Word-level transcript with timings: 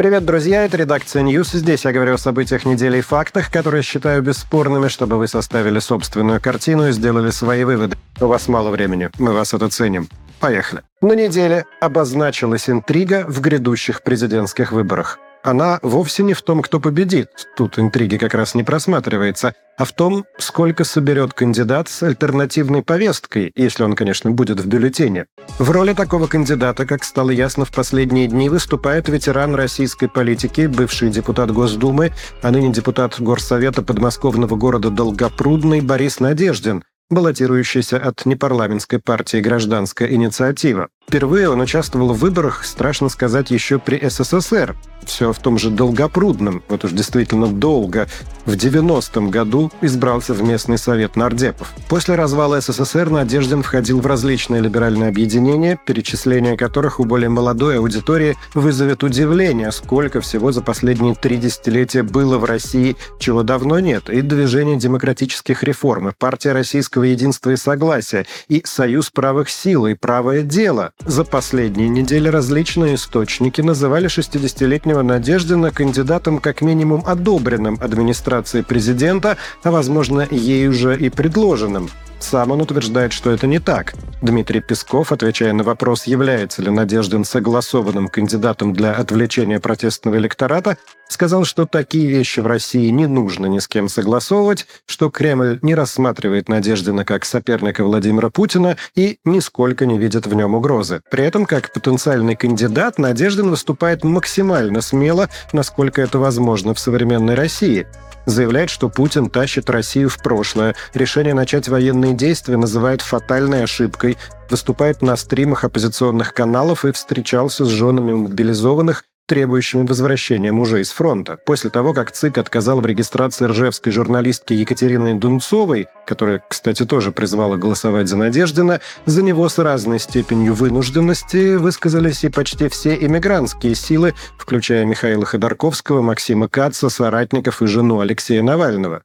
Привет, 0.00 0.24
друзья, 0.24 0.64
это 0.64 0.78
редакция 0.78 1.22
News. 1.22 1.54
Здесь 1.58 1.84
я 1.84 1.92
говорю 1.92 2.14
о 2.14 2.16
событиях 2.16 2.64
недели 2.64 2.96
и 2.96 3.00
фактах, 3.02 3.52
которые 3.52 3.82
считаю 3.82 4.22
бесспорными, 4.22 4.88
чтобы 4.88 5.18
вы 5.18 5.28
составили 5.28 5.78
собственную 5.78 6.40
картину 6.40 6.88
и 6.88 6.92
сделали 6.92 7.28
свои 7.28 7.64
выводы. 7.64 7.98
У 8.18 8.24
вас 8.24 8.48
мало 8.48 8.70
времени, 8.70 9.10
мы 9.18 9.34
вас 9.34 9.52
это 9.52 9.68
ценим. 9.68 10.08
Поехали. 10.38 10.80
На 11.02 11.12
неделе 11.12 11.66
обозначилась 11.82 12.70
интрига 12.70 13.26
в 13.28 13.42
грядущих 13.42 14.02
президентских 14.02 14.72
выборах. 14.72 15.18
Она 15.42 15.78
вовсе 15.82 16.22
не 16.22 16.34
в 16.34 16.42
том, 16.42 16.60
кто 16.60 16.80
победит, 16.80 17.28
тут 17.56 17.78
интриги 17.78 18.18
как 18.18 18.34
раз 18.34 18.54
не 18.54 18.62
просматривается, 18.62 19.54
а 19.78 19.86
в 19.86 19.92
том, 19.92 20.26
сколько 20.36 20.84
соберет 20.84 21.32
кандидат 21.32 21.88
с 21.88 22.02
альтернативной 22.02 22.82
повесткой, 22.82 23.50
если 23.56 23.82
он, 23.82 23.94
конечно, 23.94 24.30
будет 24.30 24.60
в 24.60 24.66
бюллетене. 24.66 25.24
В 25.58 25.70
роли 25.70 25.94
такого 25.94 26.26
кандидата, 26.26 26.84
как 26.84 27.04
стало 27.04 27.30
ясно 27.30 27.64
в 27.64 27.72
последние 27.72 28.28
дни, 28.28 28.50
выступает 28.50 29.08
ветеран 29.08 29.54
российской 29.54 30.08
политики, 30.08 30.66
бывший 30.66 31.08
депутат 31.08 31.50
Госдумы, 31.50 32.12
а 32.42 32.50
ныне 32.50 32.70
депутат 32.70 33.18
Горсовета 33.18 33.80
подмосковного 33.80 34.56
города 34.56 34.90
Долгопрудный 34.90 35.80
Борис 35.80 36.20
Надеждин, 36.20 36.84
баллотирующийся 37.08 37.96
от 37.96 38.26
непарламентской 38.26 39.00
партии 39.00 39.38
«Гражданская 39.38 40.08
инициатива». 40.08 40.88
Впервые 41.10 41.48
он 41.50 41.60
участвовал 41.60 42.12
в 42.12 42.18
выборах, 42.18 42.64
страшно 42.64 43.08
сказать, 43.08 43.50
еще 43.50 43.80
при 43.80 44.00
СССР. 44.08 44.76
Все 45.04 45.32
в 45.32 45.38
том 45.40 45.58
же 45.58 45.70
Долгопрудном, 45.70 46.62
вот 46.68 46.84
уж 46.84 46.92
действительно 46.92 47.48
долго. 47.48 48.06
В 48.44 48.52
90-м 48.52 49.28
году 49.28 49.72
избрался 49.80 50.34
в 50.34 50.42
местный 50.44 50.78
совет 50.78 51.16
нардепов. 51.16 51.72
После 51.88 52.14
развала 52.14 52.60
СССР 52.60 53.10
Надеждин 53.10 53.64
входил 53.64 54.00
в 54.00 54.06
различные 54.06 54.60
либеральные 54.60 55.08
объединения, 55.08 55.80
перечисление 55.84 56.56
которых 56.56 57.00
у 57.00 57.04
более 57.04 57.28
молодой 57.28 57.78
аудитории 57.78 58.36
вызовет 58.54 59.02
удивление, 59.02 59.72
сколько 59.72 60.20
всего 60.20 60.52
за 60.52 60.62
последние 60.62 61.16
три 61.16 61.38
десятилетия 61.38 62.04
было 62.04 62.38
в 62.38 62.44
России, 62.44 62.96
чего 63.18 63.42
давно 63.42 63.80
нет, 63.80 64.08
и 64.08 64.20
Движение 64.20 64.76
демократических 64.76 65.64
реформ, 65.64 66.10
и 66.10 66.12
Партия 66.16 66.52
российского 66.52 67.02
единства 67.02 67.50
и 67.50 67.56
согласия, 67.56 68.26
и 68.48 68.62
Союз 68.64 69.10
правых 69.10 69.50
сил, 69.50 69.86
и 69.86 69.94
Правое 69.94 70.42
дело. 70.42 70.92
За 71.06 71.24
последние 71.24 71.88
недели 71.88 72.28
различные 72.28 72.96
источники 72.96 73.62
называли 73.62 74.08
60-летнего 74.08 75.02
Надеждина 75.02 75.70
кандидатом 75.70 76.38
как 76.38 76.60
минимум 76.60 77.02
одобренным 77.06 77.78
администрацией 77.80 78.62
президента, 78.62 79.38
а 79.62 79.70
возможно, 79.70 80.26
ею 80.30 80.72
же 80.74 80.98
и 80.98 81.08
предложенным. 81.08 81.88
Сам 82.20 82.52
он 82.52 82.60
утверждает, 82.60 83.12
что 83.12 83.30
это 83.30 83.46
не 83.46 83.58
так. 83.58 83.94
Дмитрий 84.22 84.60
Песков, 84.60 85.10
отвечая 85.10 85.52
на 85.54 85.64
вопрос, 85.64 86.04
является 86.04 86.62
ли 86.62 86.70
Надеждин 86.70 87.24
согласованным 87.24 88.08
кандидатом 88.08 88.74
для 88.74 88.92
отвлечения 88.92 89.58
протестного 89.58 90.16
электората, 90.16 90.76
сказал, 91.08 91.44
что 91.44 91.64
такие 91.64 92.06
вещи 92.06 92.40
в 92.40 92.46
России 92.46 92.90
не 92.90 93.06
нужно 93.06 93.46
ни 93.46 93.58
с 93.58 93.66
кем 93.66 93.88
согласовывать, 93.88 94.66
что 94.86 95.10
Кремль 95.10 95.58
не 95.62 95.74
рассматривает 95.74 96.48
Надеждина 96.48 97.04
как 97.04 97.24
соперника 97.24 97.82
Владимира 97.82 98.28
Путина 98.28 98.76
и 98.94 99.18
нисколько 99.24 99.86
не 99.86 99.98
видит 99.98 100.26
в 100.26 100.34
нем 100.34 100.54
угрозы. 100.54 101.00
При 101.10 101.24
этом, 101.24 101.46
как 101.46 101.72
потенциальный 101.72 102.36
кандидат, 102.36 102.98
Надеждин 102.98 103.50
выступает 103.50 104.04
максимально 104.04 104.82
смело, 104.82 105.30
насколько 105.52 106.02
это 106.02 106.18
возможно 106.18 106.74
в 106.74 106.78
современной 106.78 107.34
России 107.34 107.86
заявляет, 108.30 108.70
что 108.70 108.88
Путин 108.88 109.28
тащит 109.28 109.68
Россию 109.70 110.08
в 110.08 110.22
прошлое, 110.22 110.74
решение 110.94 111.34
начать 111.34 111.68
военные 111.68 112.14
действия 112.14 112.56
называет 112.56 113.02
фатальной 113.02 113.64
ошибкой, 113.64 114.16
выступает 114.48 115.02
на 115.02 115.16
стримах 115.16 115.64
оппозиционных 115.64 116.34
каналов 116.34 116.84
и 116.84 116.92
встречался 116.92 117.64
с 117.64 117.68
женами 117.68 118.12
мобилизованных 118.12 119.04
требующими 119.30 119.86
возвращения 119.86 120.50
мужей 120.50 120.84
с 120.84 120.90
фронта. 120.90 121.38
После 121.46 121.70
того, 121.70 121.94
как 121.94 122.10
ЦИК 122.10 122.38
отказал 122.38 122.80
в 122.80 122.86
регистрации 122.86 123.44
ржевской 123.44 123.92
журналистки 123.92 124.54
Екатерины 124.54 125.14
Дунцовой, 125.14 125.86
которая, 126.04 126.42
кстати, 126.48 126.84
тоже 126.84 127.12
призвала 127.12 127.56
голосовать 127.56 128.08
за 128.08 128.16
Надеждина, 128.16 128.80
за 129.06 129.22
него 129.22 129.48
с 129.48 129.58
разной 129.58 130.00
степенью 130.00 130.54
вынужденности 130.54 131.54
высказались 131.54 132.24
и 132.24 132.28
почти 132.28 132.68
все 132.68 132.96
иммигрантские 132.96 133.76
силы, 133.76 134.14
включая 134.36 134.84
Михаила 134.84 135.24
Ходорковского, 135.24 136.02
Максима 136.02 136.48
Каца, 136.48 136.88
соратников 136.88 137.62
и 137.62 137.66
жену 137.66 138.00
Алексея 138.00 138.42
Навального. 138.42 139.04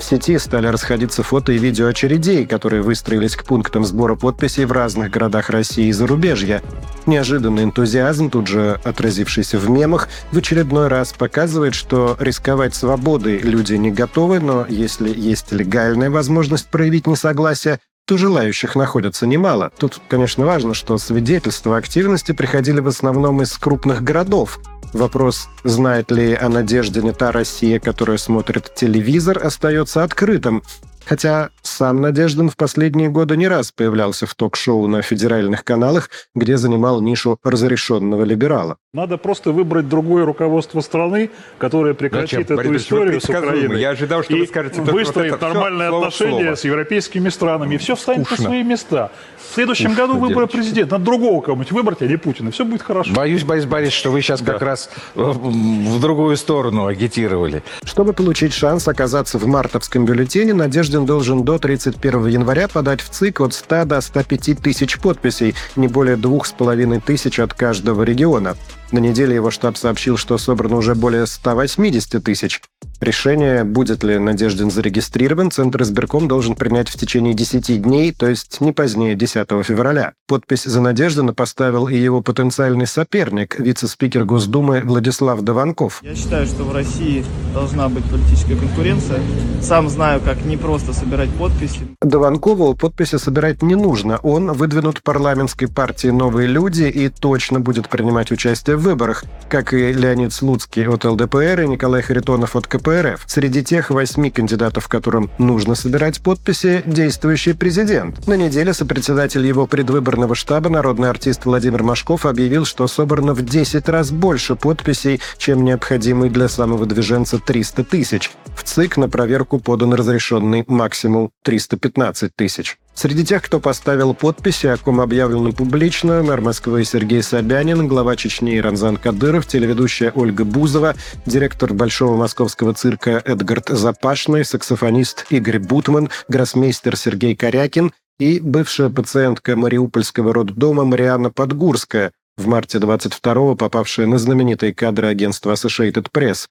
В 0.00 0.02
сети 0.02 0.38
стали 0.38 0.66
расходиться 0.66 1.22
фото 1.22 1.52
и 1.52 1.58
видео 1.58 1.86
очередей, 1.86 2.46
которые 2.46 2.80
выстроились 2.80 3.36
к 3.36 3.44
пунктам 3.44 3.84
сбора 3.84 4.16
подписей 4.16 4.64
в 4.64 4.72
разных 4.72 5.10
городах 5.10 5.50
России 5.50 5.88
и 5.88 5.92
зарубежья. 5.92 6.62
Неожиданный 7.04 7.64
энтузиазм, 7.64 8.30
тут 8.30 8.46
же 8.46 8.80
отразившийся 8.82 9.58
в 9.58 9.68
мемах, 9.68 10.08
в 10.32 10.38
очередной 10.38 10.88
раз 10.88 11.12
показывает, 11.12 11.74
что 11.74 12.16
рисковать 12.18 12.74
свободой 12.74 13.40
люди 13.40 13.74
не 13.74 13.90
готовы, 13.90 14.40
но 14.40 14.64
если 14.66 15.10
есть 15.14 15.52
легальная 15.52 16.08
возможность 16.08 16.68
проявить 16.68 17.06
несогласие, 17.06 17.78
то 18.10 18.16
желающих 18.16 18.74
находится 18.74 19.24
немало. 19.24 19.70
Тут, 19.78 20.00
конечно, 20.08 20.44
важно, 20.44 20.74
что 20.74 20.98
свидетельства 20.98 21.76
активности 21.76 22.32
приходили 22.32 22.80
в 22.80 22.88
основном 22.88 23.40
из 23.40 23.56
крупных 23.56 24.02
городов, 24.02 24.58
Вопрос, 24.92 25.48
знает 25.62 26.10
ли 26.10 26.34
о 26.34 26.48
надежде 26.48 27.00
не 27.00 27.12
та 27.12 27.30
Россия, 27.30 27.78
которая 27.78 28.18
смотрит 28.18 28.74
телевизор, 28.74 29.38
остается 29.40 30.02
открытым. 30.02 30.64
Хотя 31.06 31.50
сам 31.62 32.00
Надеждин 32.00 32.50
в 32.50 32.56
последние 32.56 33.08
годы 33.08 33.36
не 33.36 33.48
раз 33.48 33.72
появлялся 33.72 34.26
в 34.26 34.34
ток-шоу 34.34 34.88
на 34.88 35.02
федеральных 35.02 35.64
каналах, 35.64 36.10
где 36.34 36.56
занимал 36.56 37.00
нишу 37.00 37.38
разрешенного 37.44 38.24
либерала. 38.24 38.76
Надо 38.92 39.18
просто 39.18 39.52
выбрать 39.52 39.88
другое 39.88 40.24
руководство 40.24 40.80
страны, 40.80 41.30
которое 41.58 41.94
прекратит 41.94 42.48
Зачем? 42.48 42.58
эту 42.58 42.76
историю 42.76 43.20
с 43.20 43.24
Украиной. 43.28 43.80
Я 43.80 43.90
ожидал, 43.90 44.24
что 44.24 44.34
и 44.34 44.40
вы 44.40 44.46
скажете... 44.48 44.80
выстроит 44.80 45.30
вот 45.30 45.40
нормальные 45.42 45.90
все, 45.90 45.96
отношения 45.98 46.42
слово. 46.42 46.54
с 46.56 46.64
европейскими 46.64 47.28
странами. 47.28 47.76
И 47.76 47.78
все 47.78 47.94
встанет 47.94 48.26
Скучно. 48.26 48.42
на 48.42 48.50
свои 48.50 48.64
места. 48.64 49.12
В 49.48 49.54
следующем 49.54 49.92
Скучно 49.92 50.06
году 50.08 50.18
выборы 50.18 50.48
президента. 50.48 50.94
Надо 50.94 51.04
другого 51.04 51.40
кого-нибудь 51.40 51.70
выбрать, 51.70 52.02
а 52.02 52.06
не 52.08 52.16
Путина. 52.16 52.50
Все 52.50 52.64
будет 52.64 52.82
хорошо. 52.82 53.14
Боюсь, 53.14 53.44
Борис 53.44 53.64
Борисович, 53.64 53.96
что 53.96 54.10
вы 54.10 54.22
сейчас 54.22 54.40
да. 54.40 54.54
как 54.54 54.62
раз 54.62 54.90
в 55.14 56.00
другую 56.00 56.36
сторону 56.36 56.86
агитировали. 56.86 57.62
Чтобы 57.84 58.12
получить 58.12 58.52
шанс 58.52 58.88
оказаться 58.88 59.38
в 59.38 59.46
мартовском 59.46 60.04
бюллетене, 60.04 60.52
Надеждин 60.52 61.06
должен 61.06 61.44
до 61.44 61.60
31 61.60 62.26
января 62.26 62.66
подать 62.66 63.02
в 63.02 63.10
ЦИК 63.10 63.42
от 63.42 63.54
100 63.54 63.84
до 63.84 64.00
105 64.00 64.58
тысяч 64.60 64.98
подписей, 64.98 65.54
не 65.76 65.86
более 65.86 66.16
двух 66.16 66.44
с 66.44 66.50
половиной 66.50 66.98
тысяч 66.98 67.38
от 67.38 67.54
каждого 67.54 68.02
региона. 68.02 68.56
На 68.92 68.98
неделе 68.98 69.36
его 69.36 69.50
штаб 69.50 69.76
сообщил, 69.76 70.16
что 70.16 70.36
собрано 70.36 70.76
уже 70.76 70.94
более 70.94 71.26
180 71.26 72.22
тысяч. 72.24 72.60
Решение, 73.00 73.64
будет 73.64 74.04
ли 74.04 74.18
Надеждин 74.18 74.70
зарегистрирован, 74.70 75.50
Центр 75.50 75.80
избирком 75.82 76.28
должен 76.28 76.54
принять 76.54 76.90
в 76.90 76.98
течение 76.98 77.32
10 77.32 77.80
дней, 77.80 78.12
то 78.12 78.28
есть 78.28 78.60
не 78.60 78.72
позднее 78.72 79.14
10 79.14 79.48
февраля. 79.64 80.12
Подпись 80.28 80.64
за 80.64 80.82
Надеждина 80.82 81.32
поставил 81.32 81.88
и 81.88 81.96
его 81.96 82.20
потенциальный 82.20 82.86
соперник, 82.86 83.58
вице-спикер 83.58 84.24
Госдумы 84.24 84.82
Владислав 84.84 85.40
Дованков. 85.40 86.02
Я 86.02 86.14
считаю, 86.14 86.46
что 86.46 86.64
в 86.64 86.74
России 86.74 87.24
должна 87.54 87.88
быть 87.88 88.04
политическая 88.04 88.56
конкуренция. 88.56 89.20
Сам 89.62 89.88
знаю, 89.88 90.20
как 90.20 90.44
не 90.44 90.58
просто 90.58 90.92
собирать 90.92 91.30
подписи. 91.30 91.80
Дованкову 92.02 92.74
подписи 92.74 93.16
собирать 93.16 93.62
не 93.62 93.76
нужно. 93.76 94.18
Он 94.18 94.52
выдвинут 94.52 95.02
парламентской 95.02 95.68
партии 95.68 96.08
«Новые 96.08 96.48
люди» 96.48 96.82
и 96.82 97.08
точно 97.08 97.60
будет 97.60 97.88
принимать 97.88 98.30
участие 98.30 98.76
в 98.76 98.82
выборах, 98.82 99.24
как 99.48 99.72
и 99.72 99.90
Леонид 99.90 100.34
Слуцкий 100.34 100.86
от 100.86 101.04
ЛДПР 101.04 101.62
и 101.62 101.66
Николай 101.66 102.02
Харитонов 102.02 102.56
от 102.56 102.66
КПРФ. 102.90 103.24
Среди 103.26 103.62
тех 103.62 103.90
восьми 103.90 104.30
кандидатов, 104.30 104.88
которым 104.88 105.30
нужно 105.38 105.74
собирать 105.74 106.20
подписи, 106.20 106.82
действующий 106.86 107.52
президент. 107.52 108.26
На 108.26 108.34
неделе 108.34 108.74
сопредседатель 108.74 109.46
его 109.46 109.66
предвыборного 109.66 110.34
штаба, 110.34 110.70
народный 110.70 111.08
артист 111.08 111.44
Владимир 111.44 111.82
Машков, 111.82 112.26
объявил, 112.26 112.64
что 112.64 112.86
собрано 112.88 113.34
в 113.34 113.44
10 113.44 113.88
раз 113.88 114.10
больше 114.10 114.56
подписей, 114.56 115.20
чем 115.38 115.64
необходимый 115.64 116.30
для 116.30 116.48
самого 116.48 116.86
движенца 116.86 117.38
300 117.38 117.84
тысяч. 117.84 118.30
В 118.56 118.64
ЦИК 118.64 118.96
на 118.96 119.08
проверку 119.08 119.60
подан 119.60 119.94
разрешенный 119.94 120.64
максимум 120.66 121.30
315 121.42 122.34
тысяч. 122.34 122.78
Среди 123.00 123.24
тех, 123.24 123.42
кто 123.42 123.60
поставил 123.60 124.12
подписи, 124.12 124.66
о 124.66 124.76
ком 124.76 125.00
объявлено 125.00 125.52
публично, 125.52 126.22
мэр 126.22 126.42
Москвы 126.42 126.84
Сергей 126.84 127.22
Собянин, 127.22 127.88
глава 127.88 128.14
Чечни 128.14 128.58
Ранзан 128.58 128.98
Кадыров, 128.98 129.46
телеведущая 129.46 130.12
Ольга 130.14 130.44
Бузова, 130.44 130.94
директор 131.24 131.72
Большого 131.72 132.16
московского 132.16 132.74
цирка 132.74 133.22
Эдгард 133.24 133.70
Запашный, 133.70 134.44
саксофонист 134.44 135.24
Игорь 135.30 135.60
Бутман, 135.60 136.10
гроссмейстер 136.28 136.94
Сергей 136.94 137.34
Корякин 137.34 137.90
и 138.18 138.38
бывшая 138.38 138.90
пациентка 138.90 139.56
Мариупольского 139.56 140.34
роддома 140.34 140.84
Марианна 140.84 141.30
Подгурская, 141.30 142.12
в 142.36 142.48
марте 142.48 142.76
22-го 142.76 143.54
попавшая 143.54 144.08
на 144.08 144.18
знаменитые 144.18 144.74
кадры 144.74 145.08
агентства 145.08 145.52
Associated 145.52 146.08
Press. 146.14 146.48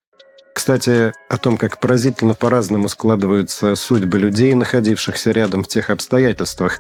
Кстати, 0.54 1.14
о 1.30 1.38
том, 1.38 1.58
как 1.58 1.80
поразительно 1.80 2.34
по-разному 2.34 2.90
складываются 2.90 3.76
судьбы 3.76 4.20
людей, 4.20 4.54
находившихся 4.54 5.32
рядом 5.32 5.64
в 5.64 5.68
тех 5.68 5.90
обстоятельствах. 5.90 6.80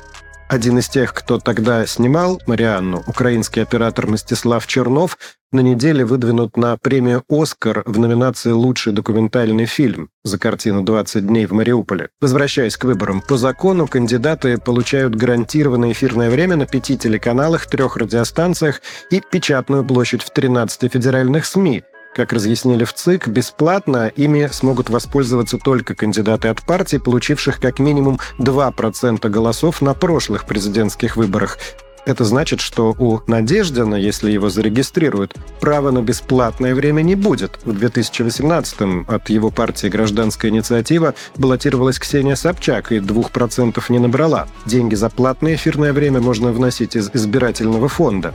Один 0.49 0.79
из 0.79 0.89
тех, 0.89 1.13
кто 1.13 1.37
тогда 1.37 1.85
снимал 1.85 2.41
Марианну, 2.47 3.03
украинский 3.05 3.61
оператор 3.61 4.07
Мстислав 4.07 4.65
Чернов, 4.65 5.15
на 5.51 5.59
неделе 5.59 6.03
выдвинут 6.03 6.57
на 6.57 6.75
премию 6.75 7.23
«Оскар» 7.29 7.83
в 7.85 7.99
номинации 7.99 8.49
«Лучший 8.49 8.91
документальный 8.91 9.65
фильм» 9.65 10.09
за 10.23 10.39
картину 10.39 10.83
«20 10.83 11.21
дней 11.21 11.45
в 11.45 11.53
Мариуполе». 11.53 12.09
Возвращаясь 12.19 12.77
к 12.77 12.83
выборам, 12.83 13.21
по 13.21 13.37
закону 13.37 13.87
кандидаты 13.87 14.57
получают 14.57 15.13
гарантированное 15.13 15.91
эфирное 15.91 16.31
время 16.31 16.55
на 16.55 16.65
пяти 16.65 16.97
телеканалах, 16.97 17.67
трех 17.67 17.97
радиостанциях 17.97 18.81
и 19.11 19.21
печатную 19.21 19.85
площадь 19.85 20.23
в 20.23 20.31
13 20.31 20.91
федеральных 20.91 21.45
СМИ. 21.45 21.83
Как 22.15 22.33
разъяснили 22.33 22.83
в 22.83 22.93
ЦИК, 22.93 23.27
бесплатно 23.27 24.07
ими 24.07 24.49
смогут 24.51 24.89
воспользоваться 24.89 25.57
только 25.57 25.93
кандидаты 25.93 26.47
от 26.47 26.61
партий, 26.63 26.97
получивших 26.97 27.59
как 27.59 27.79
минимум 27.79 28.19
2% 28.39 29.29
голосов 29.29 29.81
на 29.81 29.93
прошлых 29.93 30.45
президентских 30.45 31.15
выборах. 31.15 31.59
Это 32.05 32.25
значит, 32.25 32.61
что 32.61 32.95
у 32.97 33.21
Надеждина, 33.27 33.93
если 33.93 34.31
его 34.31 34.49
зарегистрируют, 34.49 35.35
права 35.59 35.91
на 35.91 36.01
бесплатное 36.01 36.73
время 36.73 37.03
не 37.03 37.13
будет. 37.13 37.59
В 37.63 37.71
2018-м 37.71 39.05
от 39.07 39.29
его 39.29 39.51
партии 39.51 39.87
«Гражданская 39.87 40.49
инициатива» 40.49 41.13
баллотировалась 41.37 41.99
Ксения 41.99 42.35
Собчак 42.35 42.91
и 42.91 42.97
2% 42.97 43.83
не 43.89 43.99
набрала. 43.99 44.47
Деньги 44.65 44.95
за 44.95 45.09
платное 45.11 45.53
эфирное 45.53 45.93
время 45.93 46.19
можно 46.19 46.51
вносить 46.51 46.95
из 46.95 47.11
избирательного 47.13 47.87
фонда. 47.87 48.33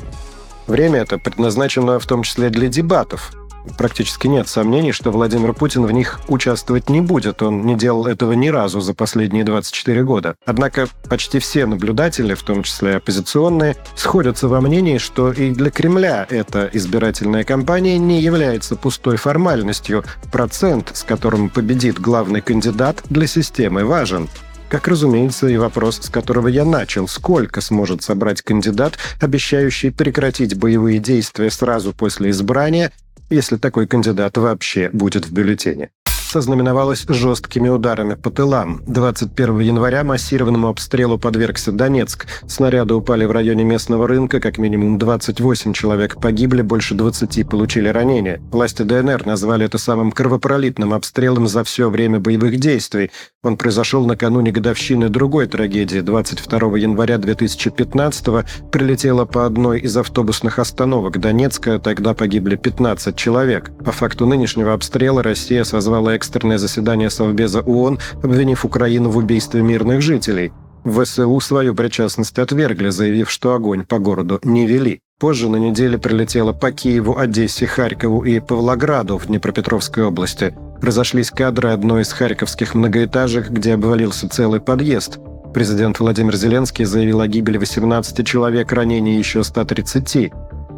Время 0.69 1.01
это 1.01 1.19
предназначено 1.19 1.99
в 1.99 2.07
том 2.07 2.23
числе 2.23 2.51
для 2.51 2.69
дебатов 2.69 3.33
практически 3.77 4.27
нет 4.27 4.49
сомнений, 4.49 4.93
что 4.93 5.11
Владимир 5.11 5.53
Путин 5.53 5.85
в 5.85 5.93
них 5.93 6.21
участвовать 6.29 6.89
не 6.91 7.01
будет. 7.01 7.43
Он 7.43 7.65
не 7.67 7.77
делал 7.77 8.07
этого 8.07 8.33
ни 8.33 8.49
разу 8.49 8.81
за 8.81 8.95
последние 8.95 9.45
24 9.45 10.05
года. 10.05 10.37
Однако 10.47 10.89
почти 11.09 11.39
все 11.39 11.67
наблюдатели, 11.67 12.35
в 12.35 12.43
том 12.43 12.63
числе 12.63 12.97
оппозиционные, 12.97 13.77
сходятся 13.95 14.49
во 14.49 14.61
мнении, 14.61 14.99
что 14.99 15.33
и 15.33 15.51
для 15.51 15.71
Кремля 15.71 16.27
эта 16.29 16.69
избирательная 16.73 17.45
кампания 17.45 17.99
не 17.99 18.21
является 18.21 18.77
пустой 18.77 19.17
формальностью. 19.17 20.05
Процент, 20.33 20.91
с 20.95 21.03
которым 21.03 21.51
победит 21.51 22.01
главный 22.01 22.41
кандидат, 22.41 23.03
для 23.11 23.27
системы 23.27 23.85
важен. 23.85 24.29
Как, 24.69 24.89
разумеется, 24.89 25.47
и 25.47 25.57
вопрос, 25.57 26.01
с 26.03 26.09
которого 26.09 26.49
я 26.49 26.65
начал. 26.65 27.07
Сколько 27.07 27.61
сможет 27.61 28.03
собрать 28.03 28.43
кандидат, 28.43 28.99
обещающий 29.21 29.93
прекратить 29.93 30.57
боевые 30.57 30.99
действия 30.99 31.51
сразу 31.51 31.93
после 31.93 32.31
избрания 32.31 32.91
если 33.35 33.57
такой 33.57 33.87
кандидат 33.87 34.37
вообще 34.37 34.91
будет 34.93 35.27
в 35.27 35.33
бюллетене 35.33 35.91
ознаменовалось 36.37 37.05
жесткими 37.09 37.69
ударами 37.69 38.15
по 38.15 38.31
тылам. 38.31 38.83
21 38.87 39.61
января 39.61 40.05
массированному 40.05 40.69
обстрелу 40.69 41.19
подвергся 41.19 41.73
Донецк. 41.73 42.27
Снаряды 42.47 42.95
упали 42.95 43.25
в 43.25 43.31
районе 43.31 43.65
местного 43.65 44.07
рынка, 44.07 44.41
как 44.41 44.59
минимум 44.59 44.99
28 44.99 45.73
человек 45.73 46.21
погибли, 46.21 46.63
больше 46.63 46.95
20 46.95 47.49
получили 47.49 47.89
ранения. 47.89 48.41
Власти 48.51 48.83
ДНР 48.83 49.27
назвали 49.27 49.67
это 49.67 49.79
самым 49.79 50.13
кровопролитным 50.13 50.93
обстрелом 50.93 51.47
за 51.47 51.65
все 51.65 51.91
время 51.91 52.21
боевых 52.21 52.59
действий. 52.59 53.11
Он 53.43 53.57
произошел 53.57 54.07
накануне 54.07 54.53
годовщины 54.53 55.09
другой 55.09 55.47
трагедии. 55.47 56.01
22 56.01 56.79
января 56.79 57.19
2015 57.19 58.71
прилетело 58.73 59.27
по 59.27 59.45
одной 59.45 59.81
из 59.81 59.97
автобусных 59.97 60.59
остановок 60.59 61.21
Донецка, 61.21 61.79
тогда 61.79 62.15
погибли 62.15 62.57
15 62.57 63.15
человек. 63.17 63.71
По 63.85 63.93
факту 63.93 64.27
нынешнего 64.27 64.73
обстрела 64.73 65.23
Россия 65.23 65.65
созвала 65.65 66.17
экстренное 66.25 66.59
заседание 66.59 67.11
Совбеза 67.11 67.61
ООН, 67.61 67.99
обвинив 68.23 68.65
Украину 68.65 69.11
в 69.11 69.19
убийстве 69.19 69.61
мирных 69.61 70.01
жителей. 70.01 70.53
ВСУ 70.85 71.41
свою 71.41 71.75
причастность 71.75 72.39
отвергли, 72.39 72.89
заявив, 72.91 73.31
что 73.31 73.55
огонь 73.55 73.85
по 73.85 73.99
городу 73.99 74.41
не 74.43 74.67
вели. 74.67 75.01
Позже 75.21 75.49
на 75.49 75.57
неделе 75.57 75.99
прилетело 75.99 76.53
по 76.53 76.73
Киеву, 76.73 77.19
Одессе, 77.19 77.67
Харькову 77.67 78.25
и 78.25 78.41
Павлограду 78.41 79.19
в 79.19 79.27
Днепропетровской 79.27 80.05
области. 80.05 80.55
Разошлись 80.81 81.31
кадры 81.31 81.71
одной 81.71 82.03
из 82.03 82.13
харьковских 82.13 82.75
многоэтажек, 82.75 83.51
где 83.51 83.75
обвалился 83.75 84.29
целый 84.29 84.61
подъезд. 84.61 85.19
Президент 85.53 86.01
Владимир 86.01 86.37
Зеленский 86.37 86.87
заявил 86.87 87.21
о 87.21 87.29
гибели 87.29 87.59
18 87.59 88.27
человек, 88.27 88.73
ранении 88.73 89.19
еще 89.19 89.45
130. 89.45 90.33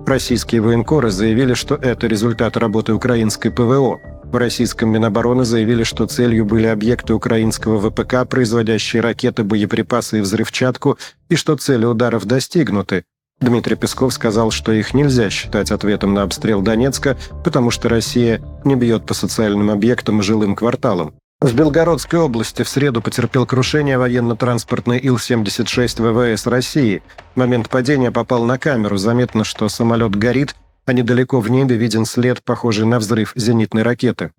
Российские 0.07 0.61
военкоры 0.61 1.11
заявили, 1.11 1.55
что 1.55 1.77
это 1.77 2.07
результат 2.09 2.57
работы 2.57 2.93
украинской 2.93 3.51
ПВО. 3.51 4.01
В 4.33 4.37
российском 4.37 4.91
Минобороны 4.91 5.45
заявили, 5.45 5.85
что 5.85 6.07
целью 6.07 6.45
были 6.45 6.67
объекты 6.67 7.15
украинского 7.15 7.79
ВПК, 7.79 8.29
производящие 8.29 9.01
ракеты, 9.01 9.45
боеприпасы 9.45 10.19
и 10.19 10.21
взрывчатку, 10.21 10.99
и 11.29 11.37
что 11.37 11.57
цели 11.57 11.85
ударов 11.85 12.25
достигнуты. 12.25 13.05
Дмитрий 13.41 13.77
Песков 13.77 14.13
сказал, 14.13 14.51
что 14.51 14.73
их 14.73 14.95
нельзя 14.95 15.31
считать 15.31 15.71
ответом 15.71 16.15
на 16.15 16.23
обстрел 16.23 16.61
Донецка, 16.61 17.17
потому 17.45 17.71
что 17.71 17.89
Россия 17.89 18.43
не 18.65 18.75
бьет 18.75 19.07
по 19.07 19.15
социальным 19.15 19.71
объектам 19.71 20.21
и 20.21 20.23
жилым 20.23 20.57
кварталам. 20.57 21.15
В 21.41 21.55
Белгородской 21.55 22.19
области 22.19 22.63
в 22.63 22.69
среду 22.69 23.03
потерпел 23.03 23.45
крушение 23.45 23.99
военно-транспортный 23.99 24.99
Ил-76 24.99 26.35
ВВС 26.35 26.47
России. 26.47 27.03
В 27.35 27.39
момент 27.39 27.69
падения 27.69 28.11
попал 28.11 28.45
на 28.45 28.59
камеру. 28.59 28.97
Заметно, 28.97 29.45
что 29.45 29.69
самолет 29.69 30.17
горит, 30.17 30.57
а 30.87 30.93
недалеко 30.93 31.41
в 31.41 31.51
небе 31.51 31.77
виден 31.77 32.07
след, 32.07 32.43
похожий 32.43 32.87
на 32.87 32.99
взрыв 32.99 33.33
зенитной 33.35 33.83
ракеты. 33.83 34.31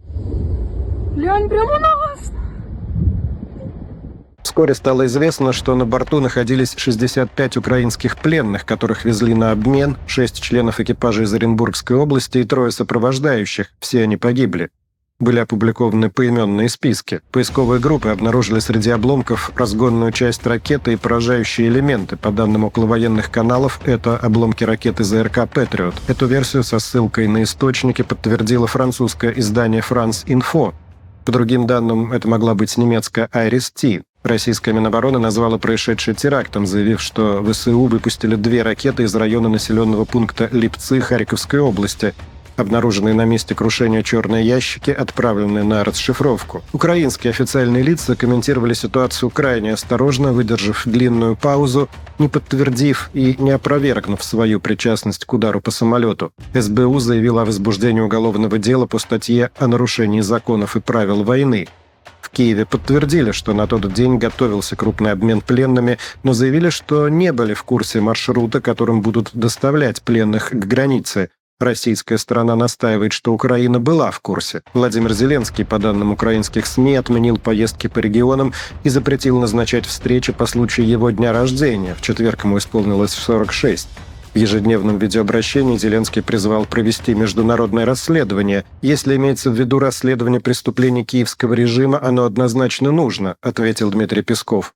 Глянь, 1.16 1.50
прямо 1.50 1.74
на 1.74 1.96
нас! 1.96 2.32
Вскоре 4.42 4.74
стало 4.74 5.06
известно, 5.06 5.52
что 5.52 5.76
на 5.76 5.86
борту 5.86 6.20
находились 6.20 6.74
65 6.78 7.58
украинских 7.58 8.18
пленных, 8.18 8.66
которых 8.66 9.04
везли 9.04 9.34
на 9.36 9.52
обмен, 9.52 9.98
6 10.08 10.42
членов 10.42 10.80
экипажа 10.80 11.24
из 11.24 11.34
Оренбургской 11.34 11.98
области 11.98 12.40
и 12.40 12.44
трое 12.44 12.72
сопровождающих, 12.72 13.68
все 13.80 14.04
они 14.04 14.18
погибли 14.18 14.70
были 15.20 15.40
опубликованы 15.40 16.10
поименные 16.10 16.70
списки. 16.70 17.22
Поисковые 17.32 17.80
группы 17.80 18.10
обнаружили 18.10 18.60
среди 18.60 18.92
обломков 18.92 19.52
разгонную 19.56 20.12
часть 20.12 20.46
ракеты 20.46 20.94
и 20.94 20.96
поражающие 20.96 21.68
элементы. 21.68 22.18
По 22.18 22.32
данным 22.32 22.66
околовоенных 22.66 23.32
каналов, 23.32 23.80
это 23.86 24.18
обломки 24.18 24.64
ракеты 24.64 25.04
ЗРК 25.04 25.50
«Патриот». 25.52 25.96
Эту 26.08 26.28
версию 26.28 26.64
со 26.64 26.80
ссылкой 26.80 27.28
на 27.28 27.44
источники 27.44 28.04
подтвердило 28.04 28.68
французское 28.68 29.32
издание 29.32 29.82
«Франс 29.82 30.24
Инфо». 30.28 30.74
По 31.26 31.32
другим 31.32 31.68
данным, 31.68 32.14
это 32.14 32.28
могла 32.28 32.56
быть 32.56 32.78
немецкая 32.78 33.28
«Айрис-Ти». 33.34 34.04
Российская 34.24 34.74
Минобороны 34.74 35.20
назвала 35.20 35.58
происшедшее 35.58 36.16
терактом, 36.16 36.66
заявив, 36.66 37.02
что 37.02 37.44
ВСУ 37.44 37.86
выпустили 37.86 38.36
две 38.36 38.62
ракеты 38.62 39.04
из 39.04 39.16
района 39.16 39.48
населенного 39.50 40.06
пункта 40.06 40.50
Липцы 40.52 41.02
Харьковской 41.02 41.60
области– 41.60 42.14
Обнаруженные 42.58 43.14
на 43.14 43.24
месте 43.24 43.54
крушения 43.54 44.02
черные 44.02 44.44
ящики 44.44 44.90
отправлены 44.90 45.64
на 45.64 45.84
расшифровку. 45.84 46.64
Украинские 46.74 47.30
официальные 47.30 47.84
лица 47.84 48.16
комментировали 48.16 48.74
ситуацию 48.74 49.30
крайне 49.30 49.74
осторожно, 49.74 50.34
выдержав 50.34 50.82
длинную 50.86 51.36
паузу, 51.36 51.88
не 52.18 52.28
подтвердив 52.28 53.12
и 53.14 53.36
не 53.38 53.52
опровергнув 53.52 54.24
свою 54.24 54.60
причастность 54.60 55.26
к 55.26 55.34
удару 55.34 55.62
по 55.62 55.70
самолету. 55.70 56.32
СБУ 56.56 56.98
заявила 57.00 57.44
о 57.44 57.46
возбуждении 57.46 58.02
уголовного 58.02 58.58
дела 58.58 58.88
по 58.88 58.98
статье 58.98 59.52
о 59.60 59.68
нарушении 59.68 60.22
законов 60.22 60.76
и 60.76 60.80
правил 60.80 61.24
войны. 61.24 61.68
В 62.22 62.30
Киеве 62.30 62.66
подтвердили, 62.66 63.32
что 63.32 63.54
на 63.54 63.68
тот 63.68 63.94
день 63.94 64.18
готовился 64.18 64.76
крупный 64.76 65.12
обмен 65.12 65.42
пленными, 65.42 65.98
но 66.24 66.34
заявили, 66.34 66.70
что 66.70 67.08
не 67.08 67.32
были 67.32 67.54
в 67.54 67.64
курсе 67.64 68.02
маршрута, 68.02 68.62
которым 68.62 69.02
будут 69.02 69.30
доставлять 69.34 70.02
пленных 70.02 70.50
к 70.50 70.56
границе. 70.56 71.30
Российская 71.60 72.20
сторона 72.20 72.56
настаивает, 72.56 73.14
что 73.14 73.34
Украина 73.34 73.80
была 73.80 74.12
в 74.12 74.20
курсе. 74.20 74.62
Владимир 74.76 75.14
Зеленский, 75.14 75.66
по 75.66 75.80
данным 75.80 76.12
украинских 76.12 76.68
СМИ, 76.68 76.96
отменил 76.96 77.40
поездки 77.40 77.88
по 77.88 77.98
регионам 77.98 78.54
и 78.84 78.90
запретил 78.90 79.40
назначать 79.40 79.88
встречи 79.88 80.32
по 80.32 80.46
случаю 80.46 80.88
его 80.88 81.10
дня 81.10 81.34
рождения. 81.34 81.96
В 81.96 82.02
четверг 82.02 82.44
ему 82.44 82.60
исполнилось 82.60 83.12
46. 83.12 83.88
В 84.36 84.38
ежедневном 84.38 85.00
видеообращении 85.00 85.80
Зеленский 85.80 86.22
призвал 86.22 86.66
провести 86.66 87.16
международное 87.16 87.86
расследование. 87.86 88.64
Если 88.84 89.16
имеется 89.16 89.50
в 89.50 89.56
виду 89.56 89.80
расследование 89.80 90.40
преступлений 90.40 91.04
киевского 91.04 91.56
режима, 91.56 92.00
оно 92.04 92.26
однозначно 92.26 92.92
нужно, 92.92 93.36
ответил 93.42 93.90
Дмитрий 93.90 94.22
Песков. 94.22 94.76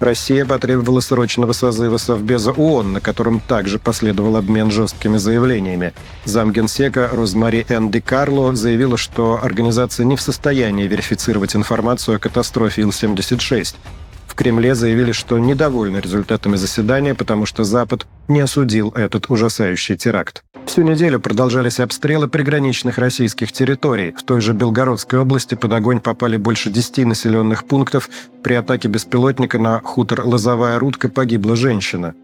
Россия 0.00 0.46
потребовала 0.46 1.00
срочного 1.00 1.52
созыва 1.52 1.98
Совбеза 1.98 2.52
ООН, 2.52 2.94
на 2.94 3.00
котором 3.00 3.38
также 3.38 3.78
последовал 3.78 4.36
обмен 4.36 4.70
жесткими 4.70 5.18
заявлениями. 5.18 5.92
Замгенсека 6.24 7.10
Розмари 7.12 7.66
Ди 7.68 8.00
Карло 8.00 8.56
заявила, 8.56 8.96
что 8.96 9.38
организация 9.42 10.06
не 10.06 10.16
в 10.16 10.22
состоянии 10.22 10.88
верифицировать 10.88 11.54
информацию 11.54 12.16
о 12.16 12.18
катастрофе 12.18 12.82
Ил-76. 12.82 13.74
Кремле 14.40 14.74
заявили, 14.74 15.12
что 15.12 15.38
недовольны 15.38 15.98
результатами 15.98 16.56
заседания, 16.56 17.14
потому 17.14 17.44
что 17.44 17.62
Запад 17.62 18.06
не 18.26 18.40
осудил 18.40 18.88
этот 18.96 19.28
ужасающий 19.28 19.98
теракт. 19.98 20.44
Всю 20.64 20.80
неделю 20.80 21.20
продолжались 21.20 21.78
обстрелы 21.78 22.26
приграничных 22.26 22.96
российских 22.96 23.52
территорий. 23.52 24.12
В 24.12 24.22
той 24.22 24.40
же 24.40 24.54
Белгородской 24.54 25.18
области 25.18 25.56
под 25.56 25.74
огонь 25.74 26.00
попали 26.00 26.38
больше 26.38 26.70
10 26.70 27.04
населенных 27.04 27.66
пунктов. 27.66 28.08
При 28.42 28.54
атаке 28.54 28.88
беспилотника 28.88 29.58
на 29.58 29.78
хутор 29.80 30.22
Лозовая 30.24 30.78
Рудка 30.78 31.10
погибла 31.10 31.54
женщина. 31.54 32.14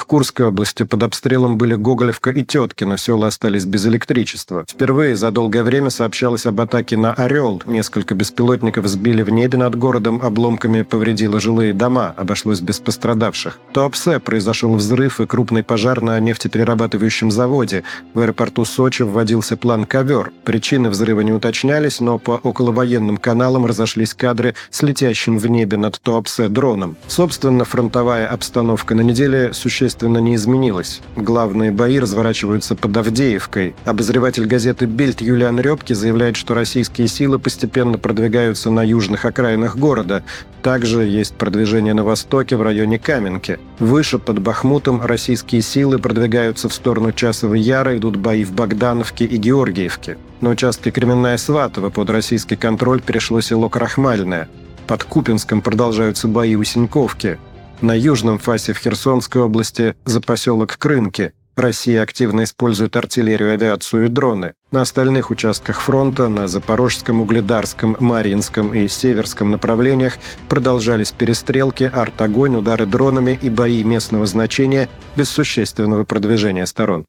В 0.00 0.06
Курской 0.06 0.46
области 0.46 0.82
под 0.82 1.02
обстрелом 1.02 1.58
были 1.58 1.74
Гоголевка 1.74 2.30
и 2.30 2.42
Теткино, 2.42 2.96
села 2.96 3.26
остались 3.26 3.66
без 3.66 3.86
электричества. 3.86 4.64
Впервые 4.66 5.14
за 5.14 5.30
долгое 5.30 5.62
время 5.62 5.90
сообщалось 5.90 6.46
об 6.46 6.58
атаке 6.62 6.96
на 6.96 7.12
«Орел». 7.12 7.62
Несколько 7.66 8.14
беспилотников 8.14 8.86
сбили 8.86 9.22
в 9.22 9.28
небе 9.28 9.58
над 9.58 9.76
городом, 9.76 10.22
обломками 10.22 10.82
повредило 10.82 11.38
жилые 11.38 11.74
дома, 11.74 12.14
обошлось 12.16 12.60
без 12.60 12.80
пострадавших. 12.80 13.58
В 13.68 13.74
Туапсе 13.74 14.20
произошел 14.20 14.74
взрыв 14.74 15.20
и 15.20 15.26
крупный 15.26 15.62
пожар 15.62 16.00
на 16.00 16.18
нефтеперерабатывающем 16.18 17.30
заводе. 17.30 17.84
В 18.14 18.20
аэропорту 18.20 18.64
Сочи 18.64 19.02
вводился 19.02 19.58
план 19.58 19.84
«Ковер». 19.84 20.32
Причины 20.44 20.88
взрыва 20.88 21.20
не 21.20 21.32
уточнялись, 21.32 22.00
но 22.00 22.18
по 22.18 22.40
околовоенным 22.42 23.18
каналам 23.18 23.66
разошлись 23.66 24.14
кадры 24.14 24.54
с 24.70 24.80
летящим 24.80 25.36
в 25.36 25.46
небе 25.46 25.76
над 25.76 26.00
Туапсе 26.00 26.48
дроном. 26.48 26.96
Собственно, 27.06 27.66
фронтовая 27.66 28.26
обстановка 28.26 28.94
на 28.94 29.02
неделе 29.02 29.52
существенно 29.52 29.89
существенно 29.90 30.18
не 30.18 30.36
изменилось. 30.36 31.00
Главные 31.16 31.72
бои 31.72 31.98
разворачиваются 31.98 32.76
под 32.76 32.96
Авдеевкой. 32.96 33.74
Обозреватель 33.84 34.46
газеты 34.46 34.86
«Бельт» 34.86 35.20
Юлиан 35.20 35.58
Рёбки 35.58 35.94
заявляет, 35.94 36.36
что 36.36 36.54
российские 36.54 37.08
силы 37.08 37.40
постепенно 37.40 37.98
продвигаются 37.98 38.70
на 38.70 38.84
южных 38.84 39.24
окраинах 39.24 39.76
города. 39.76 40.22
Также 40.62 41.02
есть 41.02 41.34
продвижение 41.34 41.92
на 41.92 42.04
востоке, 42.04 42.54
в 42.54 42.62
районе 42.62 43.00
Каменки. 43.00 43.58
Выше, 43.80 44.20
под 44.20 44.38
Бахмутом, 44.38 45.02
российские 45.04 45.60
силы 45.60 45.98
продвигаются 45.98 46.68
в 46.68 46.74
сторону 46.74 47.10
Часовой 47.10 47.58
Яра, 47.58 47.96
идут 47.96 48.14
бои 48.14 48.44
в 48.44 48.52
Богдановке 48.52 49.24
и 49.24 49.36
Георгиевке. 49.38 50.18
На 50.40 50.50
участке 50.50 50.92
Кременная 50.92 51.36
Сватова 51.36 51.90
под 51.90 52.10
российский 52.10 52.54
контроль 52.54 53.02
перешло 53.02 53.40
село 53.40 53.68
Крахмальное. 53.68 54.48
Под 54.86 55.02
Купинском 55.02 55.62
продолжаются 55.62 56.28
бои 56.28 56.54
у 56.54 56.62
Синьковки. 56.62 57.38
На 57.80 57.96
южном 57.96 58.38
фасе 58.38 58.74
в 58.74 58.78
Херсонской 58.78 59.40
области 59.40 59.94
за 60.04 60.20
поселок 60.20 60.76
Крынки 60.76 61.32
Россия 61.56 62.02
активно 62.02 62.44
использует 62.44 62.94
артиллерию, 62.94 63.54
авиацию 63.54 64.04
и 64.04 64.08
дроны. 64.08 64.52
На 64.70 64.82
остальных 64.82 65.30
участках 65.30 65.80
фронта, 65.80 66.28
на 66.28 66.46
Запорожском, 66.46 67.22
Угледарском, 67.22 67.96
Марьинском 67.98 68.74
и 68.74 68.86
Северском 68.86 69.50
направлениях 69.50 70.18
продолжались 70.48 71.12
перестрелки, 71.12 71.90
арт-огонь, 71.92 72.56
удары 72.56 72.84
дронами 72.84 73.38
и 73.40 73.48
бои 73.48 73.82
местного 73.82 74.26
значения 74.26 74.90
без 75.16 75.30
существенного 75.30 76.04
продвижения 76.04 76.66
сторон. 76.66 77.06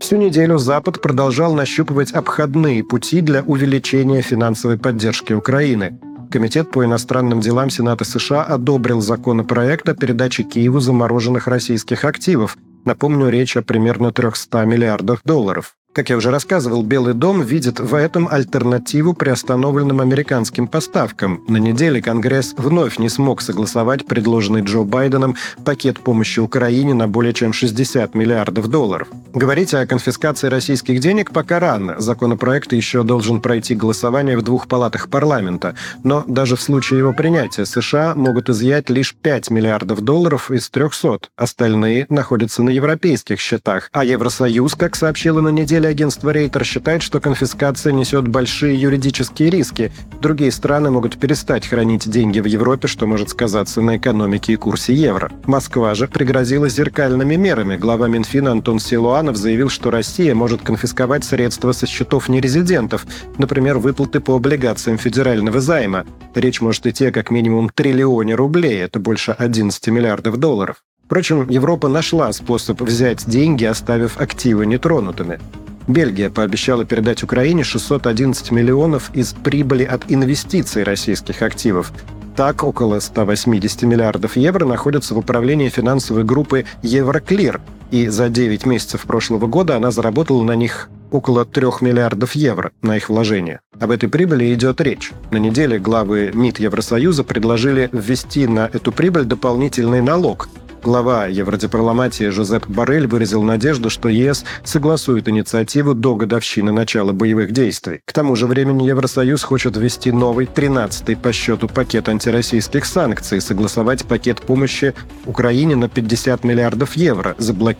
Всю 0.00 0.16
неделю 0.16 0.58
Запад 0.58 1.00
продолжал 1.00 1.54
нащупывать 1.54 2.10
обходные 2.12 2.82
пути 2.82 3.20
для 3.20 3.42
увеличения 3.42 4.22
финансовой 4.22 4.76
поддержки 4.76 5.32
Украины– 5.32 6.00
Комитет 6.34 6.72
по 6.72 6.84
иностранным 6.84 7.38
делам 7.38 7.70
Сената 7.70 8.04
США 8.04 8.42
одобрил 8.42 9.00
законопроект 9.00 9.88
о 9.88 9.94
передаче 9.94 10.42
Киеву 10.42 10.80
замороженных 10.80 11.46
российских 11.46 12.04
активов. 12.04 12.56
Напомню, 12.84 13.28
речь 13.28 13.56
о 13.56 13.62
примерно 13.62 14.10
300 14.10 14.64
миллиардах 14.64 15.20
долларов. 15.24 15.76
Как 15.94 16.10
я 16.10 16.16
уже 16.16 16.32
рассказывал, 16.32 16.82
Белый 16.82 17.14
дом 17.14 17.40
видит 17.40 17.78
в 17.78 17.94
этом 17.94 18.26
альтернативу 18.28 19.14
приостановленным 19.14 20.00
американским 20.00 20.66
поставкам. 20.66 21.44
На 21.46 21.58
неделе 21.58 22.02
Конгресс 22.02 22.52
вновь 22.56 22.98
не 22.98 23.08
смог 23.08 23.40
согласовать 23.40 24.04
предложенный 24.04 24.62
Джо 24.62 24.82
Байденом 24.82 25.36
пакет 25.64 26.00
помощи 26.00 26.40
Украине 26.40 26.94
на 26.94 27.06
более 27.06 27.32
чем 27.32 27.52
60 27.52 28.12
миллиардов 28.16 28.66
долларов. 28.66 29.06
Говорить 29.32 29.72
о 29.72 29.86
конфискации 29.86 30.48
российских 30.48 30.98
денег 30.98 31.30
пока 31.30 31.60
рано. 31.60 32.00
Законопроект 32.00 32.72
еще 32.72 33.04
должен 33.04 33.40
пройти 33.40 33.76
голосование 33.76 34.36
в 34.36 34.42
двух 34.42 34.66
палатах 34.66 35.08
парламента. 35.08 35.76
Но 36.02 36.24
даже 36.26 36.56
в 36.56 36.60
случае 36.60 36.98
его 36.98 37.12
принятия 37.12 37.66
США 37.66 38.16
могут 38.16 38.50
изъять 38.50 38.90
лишь 38.90 39.14
5 39.14 39.50
миллиардов 39.50 40.00
долларов 40.00 40.50
из 40.50 40.68
300. 40.70 41.28
Остальные 41.36 42.06
находятся 42.08 42.64
на 42.64 42.70
европейских 42.70 43.38
счетах. 43.38 43.90
А 43.92 44.04
Евросоюз, 44.04 44.74
как 44.74 44.96
сообщила 44.96 45.40
на 45.40 45.50
неделе 45.50 45.83
деле 45.84 45.90
агентство 45.90 46.30
Рейтер 46.30 46.64
считает, 46.64 47.02
что 47.02 47.20
конфискация 47.20 47.92
несет 47.92 48.26
большие 48.28 48.80
юридические 48.80 49.50
риски. 49.50 49.92
Другие 50.20 50.50
страны 50.50 50.90
могут 50.90 51.18
перестать 51.18 51.66
хранить 51.66 52.08
деньги 52.08 52.40
в 52.40 52.46
Европе, 52.46 52.88
что 52.88 53.06
может 53.06 53.28
сказаться 53.28 53.80
на 53.82 53.96
экономике 53.98 54.54
и 54.54 54.56
курсе 54.56 54.94
евро. 54.94 55.30
Москва 55.46 55.94
же 55.94 56.08
пригрозила 56.08 56.68
зеркальными 56.68 57.36
мерами. 57.36 57.76
Глава 57.76 58.08
Минфина 58.08 58.52
Антон 58.52 58.78
Силуанов 58.78 59.36
заявил, 59.36 59.68
что 59.68 59.90
Россия 59.90 60.34
может 60.34 60.62
конфисковать 60.62 61.24
средства 61.24 61.72
со 61.72 61.86
счетов 61.86 62.28
нерезидентов, 62.28 63.06
например, 63.38 63.78
выплаты 63.78 64.20
по 64.20 64.36
облигациям 64.36 64.96
федерального 64.96 65.60
займа. 65.60 66.06
Речь 66.34 66.60
может 66.60 66.86
идти 66.86 67.06
о 67.06 67.12
как 67.12 67.30
минимум 67.30 67.68
триллионе 67.68 68.34
рублей, 68.34 68.82
это 68.82 68.98
больше 69.00 69.32
11 69.32 69.86
миллиардов 69.88 70.38
долларов. 70.38 70.76
Впрочем, 71.04 71.46
Европа 71.50 71.88
нашла 71.88 72.32
способ 72.32 72.80
взять 72.80 73.28
деньги, 73.28 73.64
оставив 73.64 74.18
активы 74.18 74.64
нетронутыми. 74.64 75.38
Бельгия 75.86 76.30
пообещала 76.30 76.84
передать 76.84 77.22
Украине 77.22 77.62
611 77.62 78.50
миллионов 78.50 79.10
из 79.14 79.34
прибыли 79.34 79.84
от 79.84 80.10
инвестиций 80.10 80.82
российских 80.82 81.42
активов. 81.42 81.92
Так, 82.36 82.64
около 82.64 83.00
180 83.00 83.82
миллиардов 83.82 84.36
евро 84.36 84.64
находятся 84.64 85.14
в 85.14 85.18
управлении 85.18 85.68
финансовой 85.68 86.24
группы 86.24 86.64
Евроклир, 86.82 87.60
и 87.94 88.08
за 88.08 88.28
9 88.28 88.66
месяцев 88.66 89.02
прошлого 89.02 89.46
года 89.46 89.76
она 89.76 89.92
заработала 89.92 90.42
на 90.42 90.56
них 90.56 90.88
около 91.12 91.44
3 91.44 91.66
миллиардов 91.80 92.34
евро 92.34 92.72
на 92.82 92.96
их 92.96 93.08
вложение. 93.08 93.60
Об 93.78 93.92
этой 93.92 94.08
прибыли 94.08 94.52
идет 94.52 94.80
речь. 94.80 95.12
На 95.30 95.36
неделе 95.36 95.78
главы 95.78 96.32
МИД 96.34 96.58
Евросоюза 96.58 97.22
предложили 97.22 97.88
ввести 97.92 98.48
на 98.48 98.68
эту 98.72 98.90
прибыль 98.90 99.26
дополнительный 99.26 100.02
налог– 100.02 100.48
Глава 100.84 101.28
евродипломатии 101.28 102.28
Жозеп 102.28 102.66
Барель 102.68 103.06
выразил 103.06 103.42
надежду, 103.42 103.88
что 103.88 104.10
ЕС 104.10 104.44
согласует 104.64 105.30
инициативу 105.30 105.94
до 105.94 106.14
годовщины 106.14 106.72
начала 106.72 107.12
боевых 107.12 107.52
действий. 107.52 108.02
К 108.04 108.12
тому 108.12 108.36
же 108.36 108.46
времени 108.46 108.86
Евросоюз 108.86 109.42
хочет 109.44 109.78
ввести 109.78 110.12
новый, 110.12 110.44
13-й 110.44 111.16
по 111.16 111.32
счету 111.32 111.68
пакет 111.68 112.10
антироссийских 112.10 112.84
санкций, 112.84 113.40
согласовать 113.40 114.04
пакет 114.04 114.42
помощи 114.42 114.92
Украине 115.24 115.74
на 115.74 115.88
50 115.88 116.44
миллиардов 116.44 116.96
евро, 116.96 117.34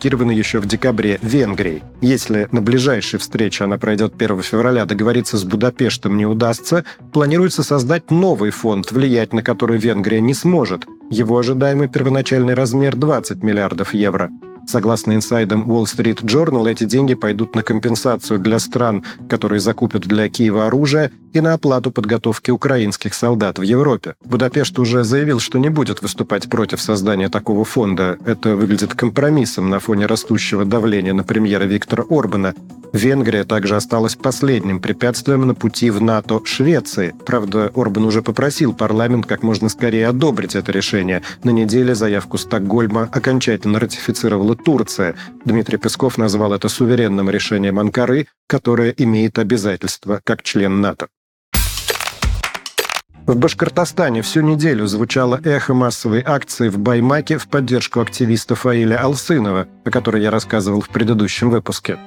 заблокированный 0.05 0.35
еще 0.35 0.59
в 0.59 0.67
декабре 0.67 1.19
Венгрией. 1.23 1.81
Если 2.01 2.47
на 2.51 2.61
ближайшей 2.61 3.19
встрече 3.19 3.63
она 3.63 3.77
пройдет 3.77 4.13
1 4.17 4.41
февраля, 4.43 4.85
договориться 4.85 5.37
с 5.37 5.43
Будапештом 5.43 6.15
не 6.15 6.27
удастся, 6.27 6.85
планируется 7.11 7.63
создать 7.63 8.11
новый 8.11 8.51
фонд, 8.51 8.91
влиять 8.91 9.33
на 9.33 9.41
который 9.41 9.79
Венгрия 9.79 10.21
не 10.21 10.35
сможет. 10.35 10.85
Его 11.09 11.39
ожидаемый 11.39 11.87
первоначальный 11.87 12.53
размер 12.53 12.95
20 12.95 13.43
миллиардов 13.43 13.95
евро. 13.95 14.29
Согласно 14.67 15.13
инсайдам 15.13 15.63
Wall 15.69 15.85
Street 15.85 16.23
Journal, 16.23 16.69
эти 16.69 16.85
деньги 16.85 17.13
пойдут 17.13 17.55
на 17.55 17.63
компенсацию 17.63 18.39
для 18.39 18.59
стран, 18.59 19.03
которые 19.29 19.59
закупят 19.59 20.03
для 20.03 20.27
Киева 20.29 20.67
оружие, 20.67 21.11
и 21.35 21.41
на 21.41 21.53
оплату 21.53 21.91
подготовки 21.91 22.51
украинских 22.51 23.13
солдат 23.13 23.59
в 23.59 23.61
Европе. 23.61 24.15
Будапешт 24.23 24.79
уже 24.79 25.03
заявил, 25.03 25.39
что 25.39 25.59
не 25.59 25.69
будет 25.69 26.01
выступать 26.01 26.49
против 26.49 26.81
создания 26.81 27.29
такого 27.29 27.65
фонда. 27.65 28.17
Это 28.25 28.55
выглядит 28.55 28.93
компромиссом 28.93 29.69
на 29.69 29.79
фоне 29.79 30.05
растущего 30.05 30.65
давления 30.65 31.13
на 31.13 31.23
премьера 31.23 31.65
Виктора 31.65 32.05
Орбана. 32.09 32.53
Венгрия 32.93 33.43
также 33.43 33.75
осталась 33.75 34.15
последним 34.15 34.79
препятствием 34.79 35.45
на 35.45 35.53
пути 35.53 35.89
в 35.89 36.01
НАТО 36.01 36.39
Швеции. 36.45 37.13
Правда, 37.25 37.69
Орбан 37.75 38.05
уже 38.05 38.21
попросил 38.21 38.73
парламент 38.73 39.25
как 39.25 39.43
можно 39.43 39.67
скорее 39.67 40.07
одобрить 40.07 40.55
это 40.55 40.71
решение. 40.71 41.21
На 41.43 41.49
неделе 41.49 41.93
заявку 41.93 42.37
Стокгольма 42.37 43.09
окончательно 43.11 43.79
ратифицировала 43.79 44.55
Турция. 44.55 45.15
Дмитрий 45.43 45.77
Песков 45.77 46.17
назвал 46.17 46.53
это 46.53 46.69
суверенным 46.69 47.29
решением 47.29 47.79
Анкары, 47.79 48.27
которое 48.47 48.91
имеет 48.91 49.37
обязательства 49.37 50.21
как 50.23 50.41
член 50.43 50.79
НАТО. 50.79 51.07
В 53.25 53.35
Башкортостане 53.35 54.21
всю 54.21 54.41
неделю 54.41 54.85
звучало 54.85 55.41
эхо 55.43 55.73
массовой 55.73 56.21
акции 56.23 56.69
в 56.69 56.77
Баймаке 56.77 57.39
в 57.39 57.47
поддержку 57.47 57.99
активиста 57.99 58.53
Фаиля 58.53 59.01
Алсынова, 59.01 59.67
о 59.83 59.89
которой 59.89 60.21
я 60.21 60.29
рассказывал 60.29 60.81
в 60.81 60.89
предыдущем 60.89 61.49
выпуске. 61.49 61.97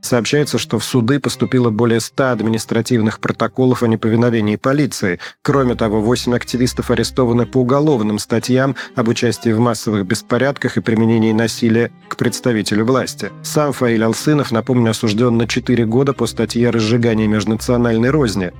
Сообщается, 0.00 0.56
что 0.56 0.78
в 0.78 0.84
суды 0.84 1.20
поступило 1.20 1.68
более 1.68 2.00
100 2.00 2.30
административных 2.30 3.20
протоколов 3.20 3.82
о 3.82 3.86
неповиновении 3.86 4.56
полиции. 4.56 5.20
Кроме 5.42 5.74
того, 5.74 6.00
8 6.00 6.34
активистов 6.34 6.90
арестованы 6.90 7.44
по 7.44 7.58
уголовным 7.58 8.18
статьям 8.18 8.74
об 8.96 9.08
участии 9.08 9.50
в 9.50 9.60
массовых 9.60 10.06
беспорядках 10.06 10.78
и 10.78 10.80
применении 10.80 11.32
насилия 11.32 11.92
к 12.08 12.16
представителю 12.16 12.86
власти. 12.86 13.30
Сам 13.42 13.74
Фаиль 13.74 14.04
Алсынов, 14.04 14.50
напомню, 14.50 14.92
осужден 14.92 15.36
на 15.36 15.46
4 15.46 15.84
года 15.84 16.14
по 16.14 16.26
статье 16.26 16.70
о 16.70 16.72
разжигании 16.72 17.26
межнациональной 17.26 18.08
розни. 18.08 18.52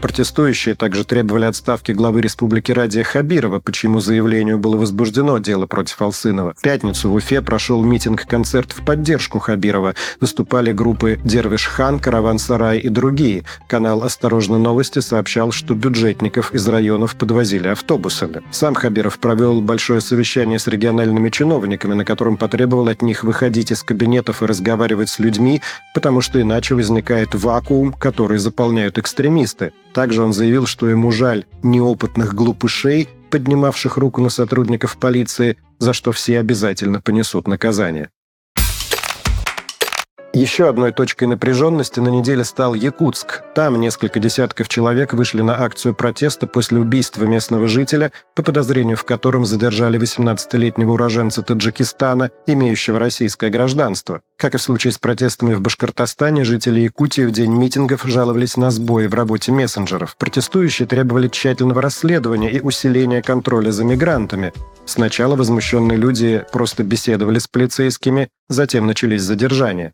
Протестующие 0.00 0.76
также 0.76 1.04
требовали 1.04 1.44
отставки 1.44 1.90
главы 1.90 2.20
республики 2.20 2.70
Радия 2.70 3.02
Хабирова, 3.02 3.58
по 3.58 3.72
чьему 3.72 3.98
заявлению 3.98 4.58
было 4.58 4.76
возбуждено 4.76 5.38
дело 5.38 5.66
против 5.66 6.00
Алсынова. 6.00 6.54
В 6.56 6.62
пятницу 6.62 7.10
в 7.10 7.14
Уфе 7.14 7.42
прошел 7.42 7.82
митинг-концерт 7.82 8.72
в 8.72 8.84
поддержку 8.84 9.40
Хабирова. 9.40 9.96
Выступали 10.20 10.72
группы 10.72 11.18
«Дервиш 11.24 11.66
Хан», 11.66 11.98
«Караван 11.98 12.38
Сарай» 12.38 12.78
и 12.78 12.88
другие. 12.88 13.42
Канал 13.66 14.04
«Осторожно 14.04 14.56
новости» 14.58 15.00
сообщал, 15.00 15.50
что 15.50 15.74
бюджетников 15.74 16.54
из 16.54 16.66
районов 16.68 17.16
подвозили 17.16 17.66
автобусами. 17.66 18.42
Сам 18.52 18.76
Хабиров 18.76 19.18
провел 19.18 19.60
большое 19.60 20.00
совещание 20.00 20.60
с 20.60 20.68
региональными 20.68 21.28
чиновниками, 21.28 21.94
на 21.94 22.04
котором 22.04 22.36
потребовал 22.36 22.86
от 22.86 23.02
них 23.02 23.24
выходить 23.24 23.72
из 23.72 23.82
кабинетов 23.82 24.42
и 24.42 24.46
разговаривать 24.46 25.08
с 25.08 25.18
людьми, 25.18 25.60
потому 25.92 26.20
что 26.20 26.40
иначе 26.40 26.76
возникает 26.76 27.34
вакуум, 27.34 27.92
который 27.92 28.38
заполняют 28.38 28.96
экстремисты. 28.98 29.72
Также 29.92 30.22
он 30.22 30.32
заявил, 30.32 30.66
что 30.66 30.88
ему 30.88 31.10
жаль 31.10 31.44
неопытных 31.62 32.34
глупышей, 32.34 33.08
поднимавших 33.30 33.96
руку 33.96 34.20
на 34.20 34.28
сотрудников 34.28 34.98
полиции, 34.98 35.56
за 35.78 35.92
что 35.92 36.12
все 36.12 36.38
обязательно 36.38 37.00
понесут 37.00 37.46
наказание. 37.48 38.10
Еще 40.34 40.68
одной 40.68 40.92
точкой 40.92 41.24
напряженности 41.24 42.00
на 42.00 42.08
неделе 42.08 42.44
стал 42.44 42.74
Якутск. 42.74 43.42
Там 43.54 43.80
несколько 43.80 44.20
десятков 44.20 44.68
человек 44.68 45.14
вышли 45.14 45.40
на 45.40 45.58
акцию 45.64 45.94
протеста 45.94 46.46
после 46.46 46.78
убийства 46.78 47.24
местного 47.24 47.66
жителя, 47.66 48.12
по 48.36 48.42
подозрению 48.42 48.98
в 48.98 49.04
котором 49.04 49.46
задержали 49.46 49.98
18-летнего 49.98 50.92
уроженца 50.92 51.42
Таджикистана, 51.42 52.30
имеющего 52.46 52.98
российское 52.98 53.48
гражданство. 53.48 54.20
Как 54.36 54.54
и 54.54 54.58
в 54.58 54.62
случае 54.62 54.92
с 54.92 54.98
протестами 54.98 55.54
в 55.54 55.62
Башкортостане, 55.62 56.44
жители 56.44 56.80
Якутии 56.80 57.22
в 57.22 57.32
день 57.32 57.52
митингов 57.52 58.04
жаловались 58.04 58.58
на 58.58 58.70
сбои 58.70 59.06
в 59.06 59.14
работе 59.14 59.50
мессенджеров. 59.50 60.14
Протестующие 60.18 60.86
требовали 60.86 61.28
тщательного 61.28 61.80
расследования 61.80 62.50
и 62.50 62.60
усиления 62.60 63.22
контроля 63.22 63.70
за 63.70 63.84
мигрантами. 63.84 64.52
Сначала 64.84 65.36
возмущенные 65.36 65.98
люди 65.98 66.44
просто 66.52 66.84
беседовали 66.84 67.38
с 67.38 67.48
полицейскими, 67.48 68.28
затем 68.48 68.86
начались 68.86 69.22
задержания. 69.22 69.92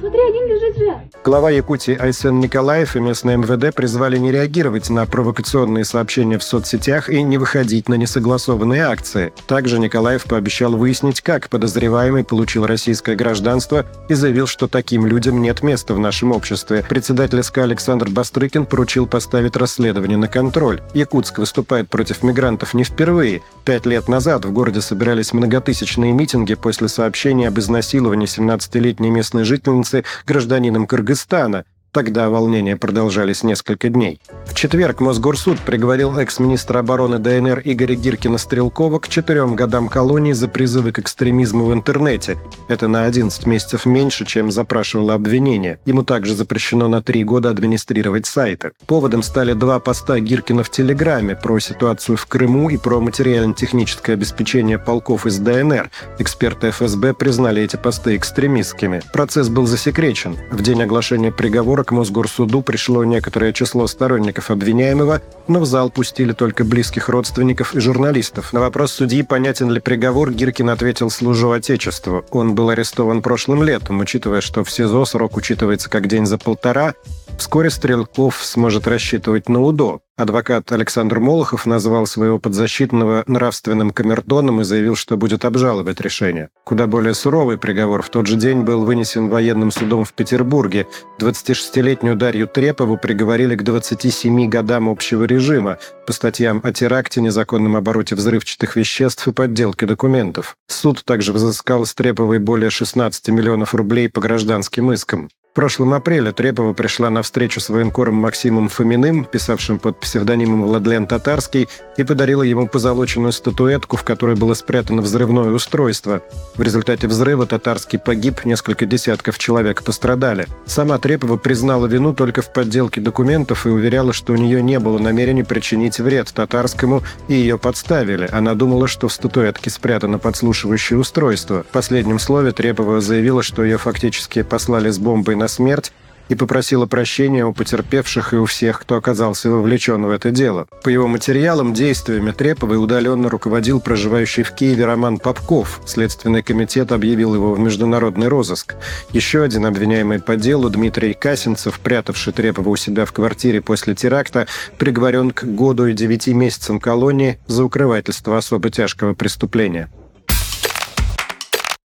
Смотри, 0.00 0.20
один 0.20 0.46
лежит 0.46 0.76
же. 0.76 1.07
Глава 1.24 1.50
Якутии 1.50 1.96
Айсен 2.00 2.38
Николаев 2.38 2.94
и 2.94 3.00
местное 3.00 3.36
МВД 3.36 3.74
призвали 3.74 4.16
не 4.18 4.30
реагировать 4.30 4.88
на 4.88 5.04
провокационные 5.04 5.84
сообщения 5.84 6.38
в 6.38 6.44
соцсетях 6.44 7.10
и 7.10 7.22
не 7.22 7.38
выходить 7.38 7.88
на 7.88 7.94
несогласованные 7.94 8.84
акции. 8.84 9.32
Также 9.48 9.80
Николаев 9.80 10.24
пообещал 10.24 10.76
выяснить, 10.76 11.20
как 11.20 11.48
подозреваемый 11.48 12.24
получил 12.24 12.66
российское 12.66 13.16
гражданство 13.16 13.84
и 14.08 14.14
заявил, 14.14 14.46
что 14.46 14.68
таким 14.68 15.06
людям 15.06 15.42
нет 15.42 15.62
места 15.62 15.92
в 15.92 15.98
нашем 15.98 16.30
обществе. 16.30 16.84
Председатель 16.88 17.42
СК 17.42 17.58
Александр 17.58 18.08
Бастрыкин 18.08 18.64
поручил 18.64 19.06
поставить 19.06 19.56
расследование 19.56 20.16
на 20.16 20.28
контроль. 20.28 20.80
Якутск 20.94 21.38
выступает 21.38 21.90
против 21.90 22.22
мигрантов 22.22 22.74
не 22.74 22.84
впервые. 22.84 23.42
Пять 23.64 23.86
лет 23.86 24.08
назад 24.08 24.44
в 24.44 24.52
городе 24.52 24.80
собирались 24.80 25.32
многотысячные 25.32 26.12
митинги 26.12 26.54
после 26.54 26.88
сообщения 26.88 27.48
об 27.48 27.58
изнасиловании 27.58 28.28
17-летней 28.28 29.10
местной 29.10 29.42
жительницы 29.42 30.04
гражданином 30.24 30.86
Кыргызстана. 30.86 31.07
Кыргызстана– 31.08 31.64
Тогда 31.92 32.28
волнения 32.28 32.76
продолжались 32.76 33.42
несколько 33.42 33.88
дней. 33.88 34.20
В 34.44 34.54
четверг 34.54 35.00
Мосгорсуд 35.00 35.58
приговорил 35.60 36.18
экс-министра 36.18 36.80
обороны 36.80 37.18
ДНР 37.18 37.62
Игоря 37.64 37.94
Гиркина-Стрелкова 37.94 39.00
к 39.00 39.08
четырем 39.08 39.56
годам 39.56 39.88
колонии 39.88 40.32
за 40.32 40.48
призывы 40.48 40.92
к 40.92 40.98
экстремизму 40.98 41.64
в 41.64 41.72
интернете. 41.72 42.38
Это 42.68 42.88
на 42.88 43.04
11 43.04 43.46
месяцев 43.46 43.86
меньше, 43.86 44.26
чем 44.26 44.50
запрашивало 44.50 45.14
обвинение. 45.14 45.78
Ему 45.86 46.02
также 46.02 46.34
запрещено 46.34 46.88
на 46.88 47.02
три 47.02 47.24
года 47.24 47.48
администрировать 47.48 48.26
сайты. 48.26 48.72
Поводом 48.86 49.22
стали 49.22 49.54
два 49.54 49.80
поста 49.80 50.20
Гиркина 50.20 50.62
в 50.64 50.70
Телеграме 50.70 51.36
про 51.36 51.58
ситуацию 51.58 52.16
в 52.16 52.26
Крыму 52.26 52.68
и 52.68 52.76
про 52.76 53.00
материально-техническое 53.00 54.12
обеспечение 54.12 54.78
полков 54.78 55.26
из 55.26 55.38
ДНР. 55.38 55.90
Эксперты 56.18 56.70
ФСБ 56.70 57.14
признали 57.14 57.62
эти 57.62 57.76
посты 57.76 58.16
экстремистскими. 58.16 59.00
Процесс 59.12 59.48
был 59.48 59.66
засекречен. 59.66 60.36
В 60.50 60.62
день 60.62 60.82
оглашения 60.82 61.32
приговора 61.32 61.87
к 61.88 61.92
Мосгорсуду 61.92 62.60
пришло 62.60 63.02
некоторое 63.02 63.54
число 63.54 63.86
сторонников 63.86 64.50
обвиняемого, 64.50 65.22
но 65.46 65.60
в 65.60 65.64
зал 65.64 65.88
пустили 65.88 66.34
только 66.34 66.62
близких 66.62 67.08
родственников 67.08 67.74
и 67.74 67.80
журналистов. 67.80 68.52
На 68.52 68.60
вопрос 68.60 68.92
судьи, 68.92 69.22
понятен 69.22 69.70
ли 69.70 69.80
приговор, 69.80 70.30
Гиркин 70.30 70.68
ответил 70.68 71.08
«служу 71.08 71.50
Отечеству». 71.50 72.26
Он 72.30 72.54
был 72.54 72.68
арестован 72.68 73.22
прошлым 73.22 73.62
летом, 73.62 74.00
учитывая, 74.00 74.42
что 74.42 74.64
в 74.64 74.70
СИЗО 74.70 75.06
срок 75.06 75.38
учитывается 75.38 75.88
как 75.88 76.08
день 76.08 76.26
за 76.26 76.36
полтора, 76.36 76.92
Вскоре 77.38 77.70
Стрелков 77.70 78.44
сможет 78.44 78.88
рассчитывать 78.88 79.48
на 79.48 79.62
УДО. 79.62 80.00
Адвокат 80.16 80.72
Александр 80.72 81.20
Молохов 81.20 81.66
назвал 81.66 82.04
своего 82.04 82.40
подзащитного 82.40 83.22
нравственным 83.28 83.92
камертоном 83.92 84.60
и 84.60 84.64
заявил, 84.64 84.96
что 84.96 85.16
будет 85.16 85.44
обжаловать 85.44 86.00
решение. 86.00 86.48
Куда 86.64 86.88
более 86.88 87.14
суровый 87.14 87.56
приговор 87.56 88.02
в 88.02 88.10
тот 88.10 88.26
же 88.26 88.34
день 88.34 88.62
был 88.62 88.84
вынесен 88.84 89.28
военным 89.28 89.70
судом 89.70 90.04
в 90.04 90.14
Петербурге. 90.14 90.88
26-летнюю 91.20 92.16
Дарью 92.16 92.48
Трепову 92.48 92.98
приговорили 92.98 93.54
к 93.54 93.62
27 93.62 94.48
годам 94.48 94.88
общего 94.88 95.22
режима 95.22 95.78
по 96.08 96.12
статьям 96.12 96.60
о 96.64 96.72
теракте, 96.72 97.20
незаконном 97.20 97.76
обороте 97.76 98.16
взрывчатых 98.16 98.74
веществ 98.74 99.28
и 99.28 99.32
подделке 99.32 99.86
документов. 99.86 100.56
Суд 100.66 101.04
также 101.04 101.32
взыскал 101.32 101.86
с 101.86 101.94
Треповой 101.94 102.40
более 102.40 102.70
16 102.70 103.28
миллионов 103.28 103.76
рублей 103.76 104.08
по 104.08 104.20
гражданским 104.20 104.92
искам. 104.92 105.28
В 105.52 105.54
прошлом 105.54 105.94
апреле 105.94 106.30
Трепова 106.30 106.72
пришла 106.72 107.10
на 107.10 107.22
встречу 107.28 107.60
с 107.60 107.68
военкором 107.68 108.14
Максимом 108.14 108.70
Фоминым, 108.70 109.26
писавшим 109.26 109.78
под 109.78 110.00
псевдонимом 110.00 110.62
Владлен 110.62 111.06
Татарский, 111.06 111.68
и 111.98 112.02
подарила 112.02 112.42
ему 112.42 112.66
позолоченную 112.66 113.32
статуэтку, 113.32 113.98
в 113.98 114.02
которой 114.02 114.34
было 114.34 114.54
спрятано 114.54 115.02
взрывное 115.02 115.50
устройство. 115.50 116.22
В 116.56 116.62
результате 116.62 117.06
взрыва 117.06 117.44
Татарский 117.44 117.98
погиб, 117.98 118.46
несколько 118.46 118.86
десятков 118.86 119.38
человек 119.38 119.82
пострадали. 119.82 120.46
Сама 120.64 120.96
Трепова 120.96 121.36
признала 121.36 121.84
вину 121.84 122.14
только 122.14 122.40
в 122.40 122.50
подделке 122.50 123.02
документов 123.02 123.66
и 123.66 123.68
уверяла, 123.68 124.14
что 124.14 124.32
у 124.32 124.36
нее 124.36 124.62
не 124.62 124.78
было 124.78 124.98
намерения 124.98 125.44
причинить 125.44 126.00
вред 126.00 126.32
Татарскому, 126.32 127.02
и 127.28 127.34
ее 127.34 127.58
подставили. 127.58 128.26
Она 128.32 128.54
думала, 128.54 128.88
что 128.88 129.08
в 129.08 129.12
статуэтке 129.12 129.68
спрятано 129.68 130.18
подслушивающее 130.18 130.98
устройство. 130.98 131.62
В 131.64 131.72
последнем 131.72 132.18
слове 132.18 132.52
Трепова 132.52 133.02
заявила, 133.02 133.42
что 133.42 133.62
ее 133.64 133.76
фактически 133.76 134.40
послали 134.40 134.88
с 134.88 134.98
бомбой 134.98 135.36
на 135.36 135.46
смерть 135.46 135.92
и 136.28 136.34
попросила 136.34 136.86
прощения 136.86 137.44
у 137.44 137.52
потерпевших 137.52 138.32
и 138.32 138.36
у 138.36 138.44
всех, 138.46 138.80
кто 138.80 138.96
оказался 138.96 139.50
вовлечен 139.50 140.04
в 140.04 140.10
это 140.10 140.30
дело. 140.30 140.66
По 140.82 140.88
его 140.88 141.08
материалам, 141.08 141.74
действиями 141.74 142.30
Треповой 142.30 142.82
удаленно 142.82 143.28
руководил 143.28 143.80
проживающий 143.80 144.42
в 144.42 144.52
Киеве 144.52 144.84
Роман 144.84 145.18
Попков. 145.18 145.80
Следственный 145.86 146.42
комитет 146.42 146.92
объявил 146.92 147.34
его 147.34 147.54
в 147.54 147.58
международный 147.58 148.28
розыск. 148.28 148.74
Еще 149.12 149.42
один 149.42 149.66
обвиняемый 149.66 150.20
по 150.20 150.36
делу, 150.36 150.70
Дмитрий 150.70 151.14
Касинцев, 151.14 151.80
прятавший 151.80 152.32
Трепова 152.32 152.68
у 152.68 152.76
себя 152.76 153.04
в 153.04 153.12
квартире 153.12 153.60
после 153.60 153.94
теракта, 153.94 154.46
приговорен 154.78 155.30
к 155.30 155.44
году 155.44 155.86
и 155.86 155.92
девяти 155.92 156.34
месяцам 156.34 156.80
колонии 156.80 157.38
за 157.46 157.64
укрывательство 157.64 158.36
особо 158.36 158.70
тяжкого 158.70 159.14
преступления. 159.14 159.90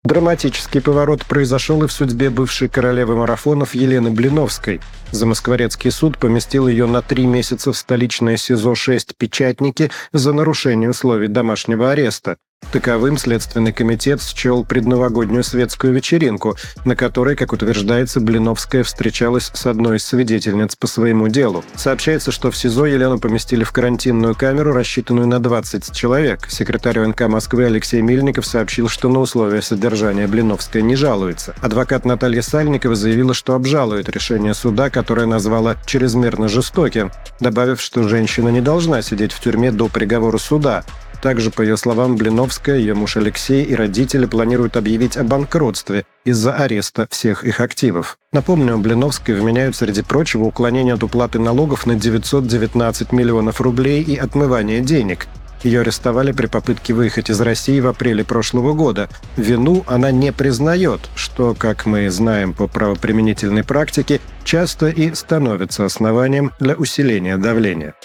Драматический 0.04 0.82
поворот 0.82 1.24
произошел 1.26 1.82
и 1.82 1.88
в 1.88 1.92
судьбе 1.94 2.30
бывшей 2.30 2.68
королевы 2.68 3.16
марафонов 3.16 3.74
Елены 3.74 4.12
Блиновской. 4.12 4.82
Замоскворецкий 5.12 5.92
суд 5.92 6.18
поместил 6.18 6.68
ее 6.68 6.88
на 6.88 7.02
три 7.02 7.26
месяца 7.26 7.72
в 7.72 7.78
столичное 7.78 8.36
СИЗО-6 8.36 9.14
«Печатники» 9.18 9.92
за 10.12 10.34
нарушение 10.34 10.90
условий 10.90 11.30
домашнего 11.30 11.92
ареста. 11.92 12.36
Таковым 12.72 13.18
Следственный 13.18 13.72
комитет 13.72 14.22
счел 14.22 14.64
предновогоднюю 14.64 15.44
светскую 15.44 15.94
вечеринку, 15.94 16.56
на 16.86 16.96
которой, 16.96 17.36
как 17.36 17.54
утверждается, 17.54 18.20
Блиновская 18.20 18.84
встречалась 18.84 19.52
с 19.54 19.66
одной 19.66 19.98
из 19.98 20.06
свидетельниц 20.06 20.76
по 20.76 20.88
своему 20.88 21.28
делу. 21.28 21.64
Сообщается, 21.76 22.32
что 22.32 22.52
в 22.52 22.58
СИЗО 22.58 22.86
Елену 22.86 23.20
поместили 23.20 23.64
в 23.64 23.72
карантинную 23.72 24.36
камеру, 24.36 24.74
рассчитанную 24.74 25.28
на 25.28 25.40
20 25.40 25.92
человек. 25.96 26.48
Секретарь 26.50 27.00
ОНК 27.00 27.22
Москвы 27.28 27.66
Алексей 27.66 28.02
Мельников 28.02 28.46
сообщил, 28.46 28.90
что 28.90 29.10
на 29.10 29.20
условия 29.20 29.62
содержания 29.62 30.28
Блиновская 30.28 30.82
не 30.82 30.96
жалуется. 30.96 31.56
Адвокат 31.62 32.06
Наталья 32.06 32.42
Сальникова 32.42 32.96
заявила, 32.96 33.34
что 33.34 33.56
обжалует 33.56 34.10
решение 34.10 34.54
суда, 34.54 34.90
которое 34.90 35.26
назвала 35.26 35.76
чрезмерно 35.86 36.48
жестоким, 36.48 37.12
добавив, 37.40 37.82
что 37.82 38.08
женщина 38.08 38.50
не 38.50 38.62
должна 38.62 39.02
сидеть 39.02 39.32
в 39.32 39.40
тюрьме 39.40 39.72
до 39.72 39.88
приговора 39.88 40.38
суда, 40.38 40.84
также, 41.24 41.52
по 41.52 41.62
ее 41.62 41.78
словам, 41.78 42.18
Блиновская, 42.18 42.78
ее 42.78 42.96
муж 42.96 43.16
Алексей 43.16 43.64
и 43.64 43.76
родители 43.76 44.26
планируют 44.26 44.76
объявить 44.76 45.16
о 45.16 45.24
банкротстве 45.24 46.04
из-за 46.26 46.54
ареста 46.54 47.08
всех 47.10 47.46
их 47.46 47.62
активов. 47.62 48.18
Напомню, 48.34 48.78
Блиновской 48.78 49.34
вменяют, 49.34 49.78
среди 49.78 50.02
прочего, 50.02 50.44
уклонение 50.44 50.96
от 50.96 51.04
уплаты 51.04 51.40
налогов 51.40 51.86
на 51.86 51.96
919 51.96 53.14
миллионов 53.14 53.62
рублей 53.62 54.04
и 54.04 54.18
отмывание 54.18 54.82
денег. 54.82 55.28
Ее 55.64 55.80
арестовали 55.80 56.34
при 56.34 56.48
попытке 56.48 56.94
выехать 56.94 57.30
из 57.30 57.40
России 57.40 57.80
в 57.80 57.88
апреле 57.88 58.26
прошлого 58.26 58.74
года. 58.74 59.08
Вину 59.38 59.86
она 59.88 60.12
не 60.12 60.34
признает, 60.34 61.10
что, 61.16 61.56
как 61.58 61.86
мы 61.86 62.10
знаем 62.10 62.54
по 62.54 62.68
правоприменительной 62.68 63.64
практике, 63.64 64.20
часто 64.44 64.90
и 64.90 65.14
становится 65.14 65.86
основанием 65.86 66.52
для 66.60 66.74
усиления 66.74 67.38
давления. 67.38 67.96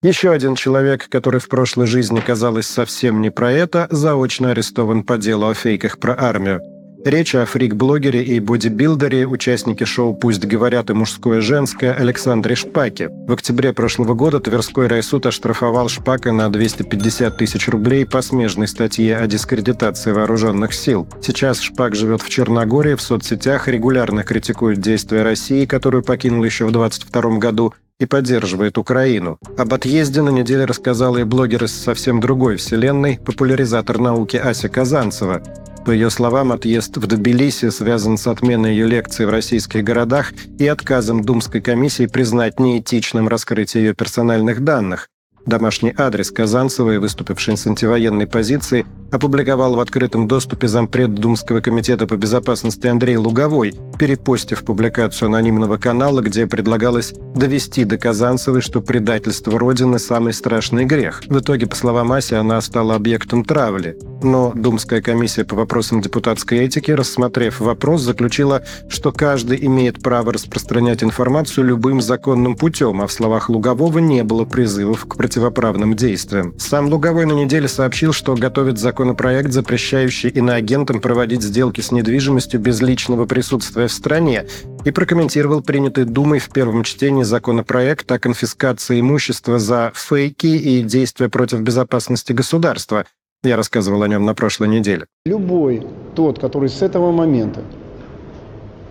Еще 0.00 0.30
один 0.30 0.54
человек, 0.54 1.08
который 1.08 1.40
в 1.40 1.48
прошлой 1.48 1.88
жизни 1.88 2.20
казалось 2.20 2.68
совсем 2.68 3.20
не 3.20 3.30
про 3.30 3.50
это, 3.50 3.88
заочно 3.90 4.52
арестован 4.52 5.02
по 5.02 5.18
делу 5.18 5.48
о 5.48 5.54
фейках 5.54 5.98
про 5.98 6.14
армию. 6.16 6.77
Речь 7.04 7.36
о 7.36 7.46
фрик-блогере 7.46 8.24
и 8.24 8.40
бодибилдере, 8.40 9.24
участнике 9.24 9.84
шоу 9.84 10.14
«Пусть 10.14 10.44
говорят» 10.44 10.90
и 10.90 10.94
«Мужское 10.94 11.38
и 11.38 11.40
женское» 11.40 11.92
Александре 11.92 12.56
Шпаке. 12.56 13.08
В 13.08 13.32
октябре 13.32 13.72
прошлого 13.72 14.14
года 14.14 14.40
Тверской 14.40 14.88
райсуд 14.88 15.26
оштрафовал 15.26 15.88
Шпака 15.88 16.32
на 16.32 16.50
250 16.50 17.36
тысяч 17.36 17.68
рублей 17.68 18.04
по 18.04 18.20
смежной 18.20 18.66
статье 18.66 19.16
о 19.16 19.28
дискредитации 19.28 20.10
вооруженных 20.10 20.74
сил. 20.74 21.06
Сейчас 21.22 21.60
Шпак 21.60 21.94
живет 21.94 22.20
в 22.20 22.28
Черногории, 22.28 22.96
в 22.96 23.00
соцсетях 23.00 23.68
регулярно 23.68 24.24
критикует 24.24 24.80
действия 24.80 25.22
России, 25.22 25.66
которую 25.66 26.02
покинул 26.02 26.42
еще 26.42 26.66
в 26.66 26.72
22 26.72 27.38
году, 27.38 27.74
и 28.00 28.06
поддерживает 28.06 28.76
Украину. 28.76 29.38
Об 29.56 29.74
отъезде 29.74 30.22
на 30.22 30.30
неделе 30.30 30.64
рассказала 30.64 31.18
и 31.18 31.24
блогер 31.24 31.64
из 31.64 31.72
совсем 31.72 32.20
другой 32.20 32.56
вселенной, 32.56 33.18
популяризатор 33.24 33.98
науки 33.98 34.36
Ася 34.36 34.68
Казанцева. 34.68 35.42
По 35.88 35.92
ее 35.92 36.10
словам, 36.10 36.52
отъезд 36.52 36.98
в 36.98 37.06
Тбилиси 37.06 37.70
связан 37.70 38.18
с 38.18 38.26
отменой 38.26 38.72
ее 38.72 38.86
лекций 38.86 39.24
в 39.24 39.30
российских 39.30 39.84
городах 39.84 40.34
и 40.58 40.66
отказом 40.66 41.24
Думской 41.24 41.62
комиссии 41.62 42.04
признать 42.04 42.60
неэтичным 42.60 43.26
раскрытие 43.26 43.84
ее 43.84 43.94
персональных 43.94 44.62
данных. 44.62 45.08
Домашний 45.48 45.94
адрес 45.96 46.30
Казанцевой, 46.30 46.98
выступившей 46.98 47.56
с 47.56 47.66
антивоенной 47.66 48.26
позиции, 48.26 48.84
опубликовал 49.10 49.76
в 49.76 49.80
открытом 49.80 50.28
доступе 50.28 50.68
зампред 50.68 51.14
Думского 51.14 51.60
комитета 51.60 52.06
по 52.06 52.18
безопасности 52.18 52.86
Андрей 52.86 53.16
Луговой, 53.16 53.74
перепостив 53.98 54.62
публикацию 54.62 55.28
анонимного 55.28 55.78
канала, 55.78 56.20
где 56.20 56.46
предлагалось 56.46 57.14
довести 57.34 57.84
до 57.84 57.96
Казанцевой, 57.96 58.60
что 58.60 58.82
предательство 58.82 59.58
Родины– 59.58 59.98
самый 59.98 60.34
страшный 60.34 60.84
грех. 60.84 61.22
В 61.26 61.38
итоге, 61.38 61.66
по 61.66 61.76
словам 61.76 62.12
Аси, 62.12 62.34
она 62.34 62.60
стала 62.60 62.94
объектом 62.94 63.42
травли. 63.42 63.96
Но 64.22 64.52
Думская 64.54 65.00
комиссия 65.00 65.44
по 65.44 65.56
вопросам 65.56 66.02
депутатской 66.02 66.58
этики, 66.58 66.90
рассмотрев 66.90 67.60
вопрос, 67.60 68.02
заключила, 68.02 68.62
что 68.88 69.12
каждый 69.12 69.64
имеет 69.64 70.02
право 70.02 70.32
распространять 70.32 71.02
информацию 71.02 71.64
любым 71.64 72.00
законным 72.00 72.56
путем, 72.56 73.00
а 73.00 73.06
в 73.06 73.12
словах 73.12 73.48
Лугового 73.48 73.98
не 73.98 74.24
было 74.24 74.44
призывов 74.44 75.06
к 75.06 75.16
противоправным 75.38 75.94
действиям. 75.94 76.54
Сам 76.58 76.88
Луговой 76.88 77.24
на 77.24 77.32
неделе 77.32 77.68
сообщил, 77.68 78.12
что 78.12 78.34
готовит 78.34 78.78
законопроект, 78.78 79.52
запрещающий 79.52 80.30
иноагентам 80.30 81.00
проводить 81.00 81.42
сделки 81.42 81.80
с 81.80 81.92
недвижимостью 81.92 82.58
без 82.58 82.80
личного 82.80 83.24
присутствия 83.24 83.86
в 83.86 83.92
стране, 83.92 84.46
и 84.84 84.90
прокомментировал 84.90 85.62
принятый 85.62 86.04
Думой 86.04 86.40
в 86.40 86.48
первом 86.50 86.82
чтении 86.82 87.22
законопроект 87.22 88.10
о 88.10 88.18
конфискации 88.18 88.98
имущества 88.98 89.60
за 89.60 89.92
фейки 89.94 90.46
и 90.46 90.82
действия 90.82 91.28
против 91.28 91.60
безопасности 91.60 92.32
государства– 92.32 93.04
я 93.44 93.56
рассказывал 93.56 94.02
о 94.02 94.08
нем 94.08 94.24
на 94.24 94.34
прошлой 94.34 94.66
неделе. 94.66 95.06
Любой 95.24 95.86
тот, 96.16 96.40
который 96.40 96.68
с 96.68 96.82
этого 96.82 97.12
момента 97.12 97.62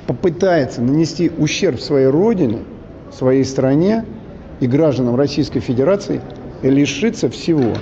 попытается 0.07 0.81
нанести 0.81 1.29
ущерб 1.37 1.81
своей 1.81 2.07
родине, 2.07 2.59
своей 3.11 3.43
стране 3.43 4.05
и 4.59 4.67
гражданам 4.67 5.15
Российской 5.15 5.59
Федерации, 5.59 6.21
лишится 6.63 7.29
всего 7.29 7.73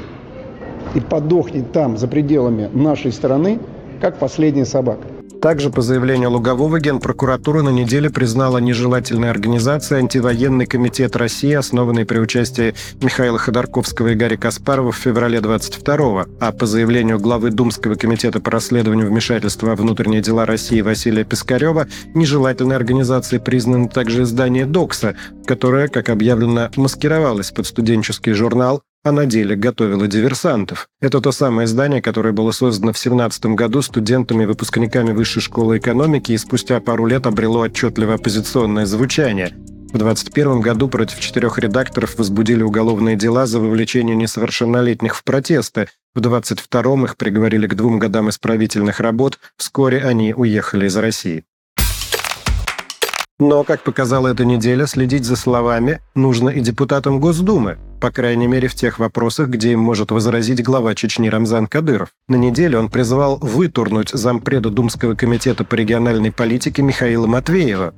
и 0.94 1.00
подохнет 1.00 1.72
там, 1.72 1.98
за 1.98 2.08
пределами 2.08 2.70
нашей 2.74 3.12
страны, 3.12 3.60
как 4.02 4.18
последняя 4.18 4.66
собака. 4.66 5.15
Также 5.42 5.70
по 5.70 5.82
заявлению 5.82 6.32
Лугового 6.32 6.80
Генпрокуратура 6.80 7.62
на 7.62 7.70
неделе 7.70 8.10
признала 8.10 8.58
нежелательной 8.58 9.30
организацией 9.30 10.00
антивоенный 10.00 10.66
комитет 10.66 11.16
России, 11.16 11.54
основанный 11.54 12.06
при 12.06 12.20
участии 12.20 12.74
Михаила 13.02 13.38
Ходорковского 13.38 14.10
и 14.10 14.16
Гарри 14.16 14.38
Каспарова 14.38 14.92
в 14.92 14.98
феврале 14.98 15.42
22 15.42 16.26
а 16.40 16.52
по 16.52 16.66
заявлению 16.66 17.20
главы 17.20 17.52
Думского 17.52 17.96
комитета 17.96 18.40
по 18.40 18.52
расследованию 18.52 19.08
вмешательства 19.08 19.68
во 19.68 19.76
внутренние 19.76 20.22
дела 20.22 20.46
России 20.46 20.82
Василия 20.82 21.24
Пискарева, 21.24 21.88
нежелательной 22.14 22.76
организацией 22.76 23.40
признано 23.40 23.88
также 23.88 24.24
издание 24.24 24.66
«Докса», 24.66 25.16
которое, 25.46 25.88
как 25.88 26.10
объявлено, 26.10 26.70
маскировалось 26.76 27.52
под 27.52 27.68
студенческий 27.68 28.34
журнал 28.34 28.82
а 29.06 29.12
на 29.12 29.28
деле 29.28 29.56
готовила 29.56 30.08
диверсантов. 30.08 30.90
Это 31.00 31.22
то 31.22 31.32
самое 31.32 31.68
здание, 31.68 32.02
которое 32.02 32.34
было 32.34 32.52
создано 32.52 32.92
в 32.92 32.98
17 32.98 33.46
году 33.48 33.84
студентами 33.84 34.44
и 34.44 34.46
выпускниками 34.48 35.12
Высшей 35.12 35.44
школы 35.44 35.78
экономики 35.78 36.32
и 36.32 36.38
спустя 36.38 36.80
пару 36.80 37.06
лет 37.06 37.28
обрело 37.28 37.60
отчетливо 37.60 38.16
оппозиционное 38.16 38.88
звучание. 38.88 39.54
В 39.94 39.98
2021 40.00 40.60
году 40.60 40.90
против 40.90 41.20
четырех 41.20 41.60
редакторов 41.60 42.18
возбудили 42.18 42.64
уголовные 42.64 43.16
дела 43.16 43.46
за 43.46 43.60
вовлечение 43.60 44.16
несовершеннолетних 44.16 45.16
в 45.16 45.24
протесты. 45.24 45.88
В 46.16 46.20
22-м 46.20 47.06
их 47.06 47.16
приговорили 47.16 47.68
к 47.68 47.76
двум 47.76 48.00
годам 48.00 48.30
исправительных 48.30 49.00
работ. 49.00 49.38
Вскоре 49.56 50.00
они 50.00 50.34
уехали 50.34 50.88
из 50.88 50.98
России. 50.98 51.46
Но, 53.38 53.66
как 53.66 53.84
показала 53.84 54.30
эта 54.30 54.46
неделя, 54.46 54.88
следить 54.88 55.26
за 55.26 55.36
словами 55.36 56.00
нужно 56.16 56.50
и 56.50 56.62
депутатам 56.62 57.20
Госдумы, 57.20 57.78
по 58.06 58.12
крайней 58.12 58.46
мере 58.46 58.68
в 58.68 58.76
тех 58.76 59.00
вопросах, 59.00 59.48
где 59.48 59.72
им 59.72 59.80
может 59.80 60.12
возразить 60.12 60.62
глава 60.62 60.94
Чечни 60.94 61.28
Рамзан 61.28 61.66
Кадыров. 61.66 62.10
На 62.28 62.36
неделе 62.36 62.78
он 62.78 62.88
призвал 62.88 63.38
вытурнуть 63.38 64.10
зампреда 64.10 64.70
Думского 64.70 65.16
комитета 65.16 65.64
по 65.64 65.74
региональной 65.74 66.32
политике 66.32 66.84
Михаила 66.84 67.26
Матвеева. 67.26 67.96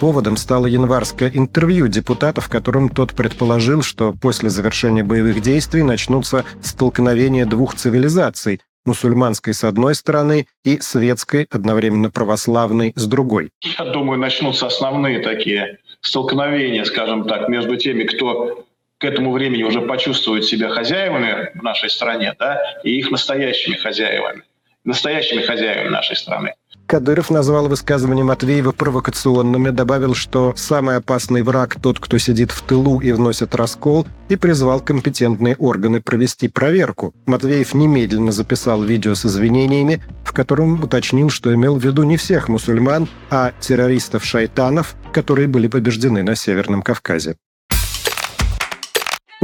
Поводом 0.00 0.36
стало 0.36 0.66
январское 0.66 1.30
интервью 1.32 1.86
депутата, 1.86 2.40
в 2.40 2.48
котором 2.48 2.88
тот 2.88 3.14
предположил, 3.14 3.82
что 3.82 4.12
после 4.20 4.50
завершения 4.50 5.04
боевых 5.04 5.40
действий 5.42 5.84
начнутся 5.84 6.44
столкновения 6.60 7.46
двух 7.46 7.76
цивилизаций 7.76 8.60
мусульманской 8.84 9.54
с 9.54 9.62
одной 9.62 9.94
стороны 9.94 10.48
и 10.64 10.80
светской, 10.80 11.46
одновременно 11.52 12.10
православной 12.10 12.94
с 12.96 13.06
другой. 13.06 13.50
Я 13.78 13.84
думаю, 13.84 14.18
начнутся 14.18 14.66
основные 14.66 15.20
такие 15.20 15.78
столкновения, 16.00 16.82
скажем 16.82 17.28
так, 17.28 17.48
между 17.48 17.76
теми, 17.76 18.02
кто 18.02 18.64
к 18.98 19.04
этому 19.04 19.32
времени 19.32 19.62
уже 19.62 19.82
почувствует 19.82 20.44
себя 20.44 20.70
хозяевами 20.70 21.50
в 21.54 21.62
нашей 21.62 21.90
стране, 21.90 22.34
да, 22.38 22.60
и 22.82 22.98
их 22.98 23.10
настоящими 23.10 23.74
хозяевами, 23.74 24.42
настоящими 24.84 25.42
хозяевами 25.42 25.88
нашей 25.88 26.16
страны. 26.16 26.54
Кадыров 26.86 27.30
назвал 27.30 27.66
высказывание 27.66 28.24
Матвеева 28.24 28.70
провокационным 28.70 29.74
добавил, 29.74 30.14
что 30.14 30.54
самый 30.56 30.96
опасный 30.96 31.42
враг 31.42 31.76
тот, 31.82 31.98
кто 31.98 32.16
сидит 32.18 32.52
в 32.52 32.62
тылу 32.62 33.00
и 33.00 33.10
вносит 33.10 33.56
раскол, 33.56 34.06
и 34.28 34.36
призвал 34.36 34.80
компетентные 34.80 35.56
органы 35.56 36.00
провести 36.00 36.46
проверку. 36.46 37.12
Матвеев 37.26 37.74
немедленно 37.74 38.30
записал 38.30 38.84
видео 38.84 39.16
с 39.16 39.26
извинениями, 39.26 40.00
в 40.24 40.32
котором 40.32 40.80
уточнил, 40.80 41.28
что 41.28 41.52
имел 41.52 41.76
в 41.76 41.84
виду 41.84 42.04
не 42.04 42.16
всех 42.16 42.48
мусульман, 42.48 43.08
а 43.30 43.52
террористов-шайтанов, 43.60 44.94
которые 45.12 45.48
были 45.48 45.66
побеждены 45.66 46.22
на 46.22 46.36
Северном 46.36 46.82
Кавказе. 46.82 47.34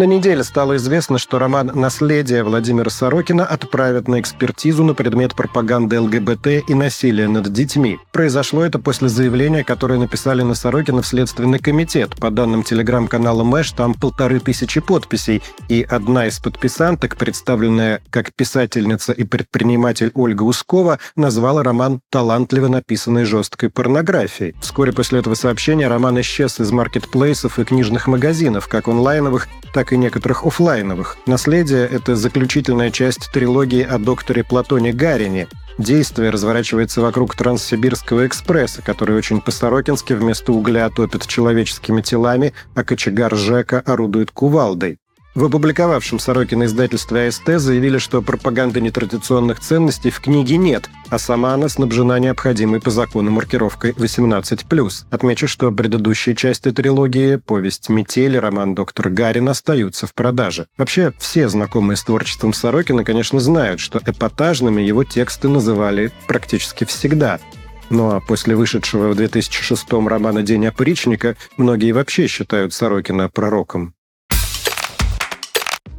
На 0.03 0.07
неделе 0.07 0.43
стало 0.43 0.79
известно, 0.79 1.17
что 1.17 1.39
роман 1.39 1.71
«Наследие» 1.75 2.43
Владимира 2.43 2.91
Сорокина 2.91 3.47
отправят 3.47 4.09
на 4.09 4.19
экспертизу 4.19 4.83
на 4.83 4.95
предмет 4.95 5.37
пропаганды 5.37 6.01
ЛГБТ 6.01 6.69
и 6.69 6.75
насилия 6.75 7.29
над 7.29 7.53
детьми. 7.53 8.01
Произошло 8.11 8.65
это 8.65 8.81
после 8.81 9.09
заявления, 9.09 9.63
которое 9.63 10.01
написали 10.01 10.43
на 10.43 10.57
Сорокина 10.57 11.03
в 11.03 11.07
Следственный 11.07 11.61
комитет. 11.61 12.17
По 12.17 12.33
данным 12.33 12.65
телеграм-канала 12.65 13.45
Мэш, 13.45 13.71
там 13.71 13.95
полторы 13.95 14.41
тысячи 14.41 14.81
подписей, 14.81 15.41
и 15.69 15.87
одна 15.89 16.27
из 16.27 16.41
подписанток, 16.41 17.17
представленная 17.17 18.03
как 18.11 18.33
писательница 18.35 19.13
и 19.13 19.23
предприниматель 19.23 20.11
Ольга 20.15 20.43
Ускова, 20.43 20.99
назвала 21.15 21.63
роман 21.63 22.01
талантливо 22.11 22.67
написанной 22.67 23.25
жесткой 23.25 23.71
порнографией. 23.71 24.57
Вскоре 24.63 24.93
после 24.93 25.21
этого 25.21 25.37
сообщения 25.37 25.87
роман 25.87 26.21
исчез 26.23 26.59
из 26.59 26.73
маркетплейсов 26.73 27.61
и 27.61 27.65
книжных 27.65 28.09
магазинов, 28.09 28.67
как 28.67 28.89
онлайновых, 28.89 29.47
так 29.73 29.92
и 29.93 29.97
некоторых 29.97 30.45
офлайновых. 30.45 31.19
«Наследие»— 31.27 31.87
это 31.93 32.17
заключительная 32.17 32.91
часть 32.91 33.31
трилогии 33.33 33.83
о 33.83 33.99
докторе 33.99 34.43
Платоне 34.43 34.93
Гарине. 34.93 35.49
Действие 35.79 36.31
разворачивается 36.31 37.01
вокруг 37.01 37.35
Транссибирского 37.35 38.27
экспресса, 38.27 38.83
который 38.83 39.17
очень 39.17 39.41
по-сорокински 39.41 40.15
вместо 40.15 40.53
угля 40.53 40.89
топит 40.91 41.27
человеческими 41.27 42.01
телами, 42.03 42.53
а 42.75 42.85
кочегар 42.85 43.35
Жека 43.37 43.81
орудует 43.81 44.31
кувалдой. 44.31 44.99
В 45.35 45.45
опубликовавшем 45.45 46.19
Сорокина 46.19 46.65
издательстве 46.65 47.29
АСТ 47.29 47.57
заявили, 47.57 47.97
что 47.97 48.21
пропаганды 48.21 48.83
нетрадиционных 48.83 49.61
ценностей 49.61 50.11
в 50.11 50.21
книге 50.21 50.59
нет, 50.59 50.91
а 51.09 51.19
сама 51.19 51.55
она 51.55 51.71
снабжена 51.71 52.19
необходимой 52.19 52.81
по 52.83 52.91
закону 52.91 53.31
маркировкой 53.31 53.93
18+. 53.93 55.07
Отмечу, 55.11 55.49
что 55.49 55.73
предыдущие 55.73 56.37
части 56.37 56.71
трилогии 56.71 57.37
«Повесть 57.37 57.89
метели», 57.89 58.37
роман 58.37 58.75
«Доктор 58.75 59.09
Гарин» 59.09 59.49
остаются 59.49 60.07
в 60.07 60.13
продаже. 60.13 60.67
Вообще, 60.77 61.15
все 61.19 61.49
знакомые 61.49 61.97
с 61.97 62.05
творчеством 62.05 62.53
Сорокина, 62.53 63.03
конечно, 63.03 63.41
знают, 63.41 63.81
что 63.81 64.01
эпатажными 64.05 64.83
его 64.83 65.03
тексты 65.03 65.49
называли 65.49 66.13
практически 66.27 66.85
всегда. 66.85 67.41
Ну 67.89 68.11
а 68.11 68.21
после 68.21 68.55
вышедшего 68.55 69.09
в 69.09 69.17
2006 69.17 69.93
романа 69.93 70.43
«День 70.43 70.67
опричника» 70.67 71.37
многие 71.57 71.93
вообще 71.93 72.27
считают 72.27 72.75
Сорокина 72.75 73.31
пророком. 73.31 73.95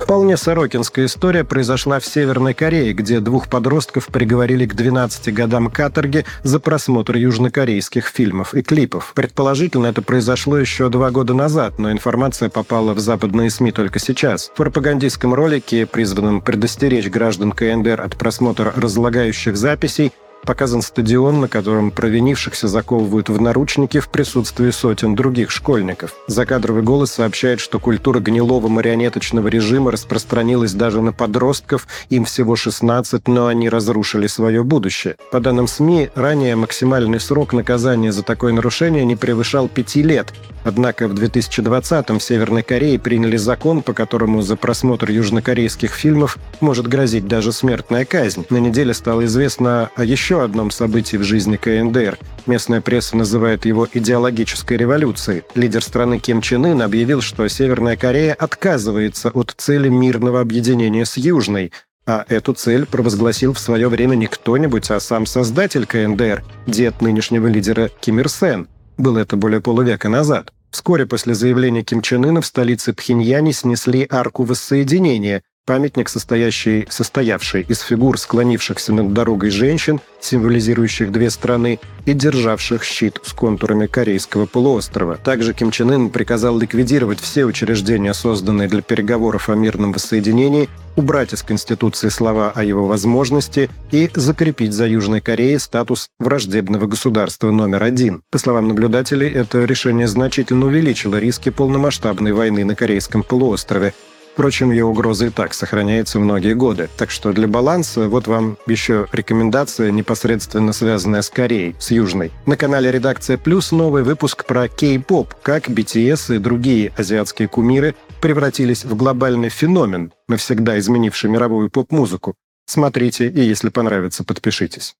Вполне 0.03 0.35
сорокинская 0.35 1.05
история 1.05 1.45
произошла 1.45 1.97
в 1.97 2.05
Северной 2.05 2.53
Корее, 2.53 2.91
где 2.91 3.21
двух 3.21 3.47
подростков 3.47 4.07
приговорили 4.07 4.65
к 4.65 4.75
12 4.75 5.33
годам 5.33 5.71
каторги 5.71 6.25
за 6.43 6.59
просмотр 6.59 7.15
южнокорейских 7.15 8.07
фильмов 8.07 8.53
и 8.53 8.63
клипов. 8.63 9.13
Предположительно, 9.15 9.87
это 9.87 10.01
произошло 10.01 10.57
еще 10.57 10.89
два 10.89 11.09
года 11.09 11.33
назад, 11.33 11.79
но 11.79 11.89
информация 11.89 12.49
попала 12.49 12.93
в 12.93 12.99
западные 12.99 13.49
СМИ 13.49 13.71
только 13.71 13.99
сейчас. 13.99 14.49
В 14.49 14.57
пропагандистском 14.57 15.33
ролике, 15.33 15.85
призванном 15.85 16.41
предостеречь 16.41 17.07
граждан 17.07 17.53
КНДР 17.53 18.01
от 18.01 18.17
просмотра 18.17 18.73
разлагающих 18.75 19.55
записей, 19.55 20.11
показан 20.43 20.81
стадион, 20.81 21.41
на 21.41 21.47
котором 21.47 21.91
провинившихся 21.91 22.67
заковывают 22.67 23.29
в 23.29 23.41
наручники 23.41 23.99
в 23.99 24.09
присутствии 24.09 24.69
сотен 24.71 25.15
других 25.15 25.51
школьников. 25.51 26.13
Закадровый 26.27 26.83
голос 26.83 27.11
сообщает, 27.13 27.59
что 27.59 27.79
культура 27.79 28.19
гнилого 28.19 28.67
марионеточного 28.67 29.47
режима 29.47 29.91
распространилась 29.91 30.73
даже 30.73 31.01
на 31.01 31.13
подростков, 31.13 31.87
им 32.09 32.25
всего 32.25 32.55
16, 32.55 33.27
но 33.27 33.47
они 33.47 33.69
разрушили 33.69 34.27
свое 34.27 34.63
будущее. 34.63 35.15
По 35.31 35.39
данным 35.39 35.67
СМИ, 35.67 36.09
ранее 36.15 36.55
максимальный 36.55 37.19
срок 37.19 37.53
наказания 37.53 38.11
за 38.11 38.23
такое 38.23 38.53
нарушение 38.53 39.05
не 39.05 39.15
превышал 39.15 39.67
пяти 39.67 40.03
лет. 40.03 40.33
Однако 40.63 41.07
в 41.07 41.13
2020-м 41.13 42.19
в 42.19 42.23
Северной 42.23 42.63
Корее 42.63 42.99
приняли 42.99 43.37
закон, 43.37 43.81
по 43.81 43.93
которому 43.93 44.41
за 44.41 44.55
просмотр 44.55 45.11
южнокорейских 45.11 45.91
фильмов 45.91 46.37
может 46.61 46.87
грозить 46.87 47.27
даже 47.27 47.51
смертная 47.51 48.05
казнь. 48.05 48.45
На 48.49 48.57
неделе 48.57 48.93
стало 48.93 49.25
известно 49.25 49.89
о 49.95 50.03
еще 50.03 50.43
одном 50.43 50.71
событии 50.71 51.17
в 51.17 51.23
жизни 51.23 51.57
КНДР. 51.57 52.17
Местная 52.45 52.81
пресса 52.81 53.17
называет 53.17 53.65
его 53.65 53.87
идеологической 53.91 54.77
революцией. 54.77 55.43
Лидер 55.55 55.83
страны 55.83 56.19
Ким 56.19 56.41
Чен 56.41 56.65
Ын 56.65 56.81
объявил, 56.81 57.21
что 57.21 57.47
Северная 57.47 57.97
Корея 57.97 58.33
отказывается 58.33 59.29
от 59.29 59.53
цели 59.57 59.89
мирного 59.89 60.41
объединения 60.41 61.05
с 61.05 61.17
Южной, 61.17 61.71
а 62.05 62.25
эту 62.27 62.53
цель 62.53 62.85
провозгласил 62.85 63.53
в 63.53 63.59
свое 63.59 63.87
время 63.87 64.15
не 64.15 64.27
кто-нибудь, 64.27 64.91
а 64.91 64.99
сам 64.99 65.25
создатель 65.25 65.85
КНДР, 65.85 66.43
дед 66.67 67.01
нынешнего 67.01 67.47
лидера 67.47 67.89
Ким 68.01 68.19
Ир 68.19 68.29
Сен. 68.29 68.67
Было 68.97 69.19
это 69.19 69.37
более 69.37 69.61
полувека 69.61 70.09
назад. 70.09 70.53
Вскоре 70.69 71.05
после 71.05 71.35
заявления 71.35 71.83
Ким 71.83 72.01
Чен 72.01 72.25
Ына 72.25 72.41
в 72.41 72.45
столице 72.45 72.93
Пхеньяне 72.93 73.53
снесли 73.53 74.07
арку 74.09 74.43
воссоединения, 74.43 75.43
Памятник, 75.65 76.09
состоящий, 76.09 76.85
состоявший 76.89 77.61
из 77.61 77.79
фигур 77.79 78.19
склонившихся 78.19 78.91
над 78.91 79.13
дорогой 79.13 79.49
женщин, 79.49 80.01
символизирующих 80.19 81.09
две 81.09 81.29
страны, 81.29 81.79
и 82.05 82.11
державших 82.11 82.83
щит 82.83 83.21
с 83.23 83.31
контурами 83.31 83.87
Корейского 83.87 84.45
полуострова. 84.45 85.15
Также 85.15 85.53
Ким 85.53 85.71
Чен 85.71 85.91
Ын 85.91 86.09
приказал 86.09 86.59
ликвидировать 86.59 87.21
все 87.21 87.45
учреждения, 87.45 88.13
созданные 88.13 88.67
для 88.67 88.81
переговоров 88.81 89.47
о 89.47 89.55
мирном 89.55 89.93
воссоединении, 89.93 90.67
убрать 90.97 91.31
из 91.31 91.43
Конституции 91.43 92.09
слова 92.09 92.51
о 92.53 92.61
его 92.65 92.85
возможности 92.85 93.69
и 93.91 94.09
закрепить 94.13 94.73
за 94.73 94.85
Южной 94.85 95.21
Кореей 95.21 95.59
статус 95.59 96.09
враждебного 96.19 96.87
государства 96.87 97.51
номер 97.51 97.83
один. 97.83 98.21
По 98.31 98.37
словам 98.37 98.67
наблюдателей, 98.67 99.29
это 99.29 99.63
решение 99.63 100.09
значительно 100.09 100.65
увеличило 100.65 101.15
риски 101.15 101.51
полномасштабной 101.51 102.33
войны 102.33 102.65
на 102.65 102.75
Корейском 102.75 103.23
полуострове, 103.23 103.93
Впрочем, 104.33 104.71
ее 104.71 104.85
угроза 104.85 105.27
и 105.27 105.29
так 105.29 105.53
сохраняется 105.53 106.17
многие 106.19 106.55
годы. 106.55 106.89
Так 106.97 107.11
что 107.11 107.33
для 107.33 107.47
баланса 107.47 108.09
вот 108.09 108.25
вам 108.25 108.57
еще 108.65 109.05
рекомендация, 109.11 109.91
непосредственно 109.91 110.73
связанная 110.73 111.21
с 111.21 111.29
Кореей, 111.29 111.75
с 111.77 111.91
Южной. 111.91 112.31
На 112.47 112.57
канале 112.57 112.91
«Редакция 112.91 113.37
Плюс» 113.37 113.71
новый 113.71 114.01
выпуск 114.01 114.45
про 114.45 114.67
кей-поп, 114.67 115.35
как 115.43 115.69
BTS 115.69 116.35
и 116.35 116.39
другие 116.39 116.91
азиатские 116.97 117.47
кумиры 117.47 117.93
превратились 118.21 118.85
в 118.85 118.95
глобальный 118.95 119.49
феномен, 119.49 120.11
навсегда 120.27 120.79
изменивший 120.79 121.29
мировую 121.29 121.69
поп-музыку. 121.69 122.33
Смотрите, 122.65 123.27
и 123.27 123.41
если 123.41 123.69
понравится, 123.69 124.23
подпишитесь. 124.23 124.95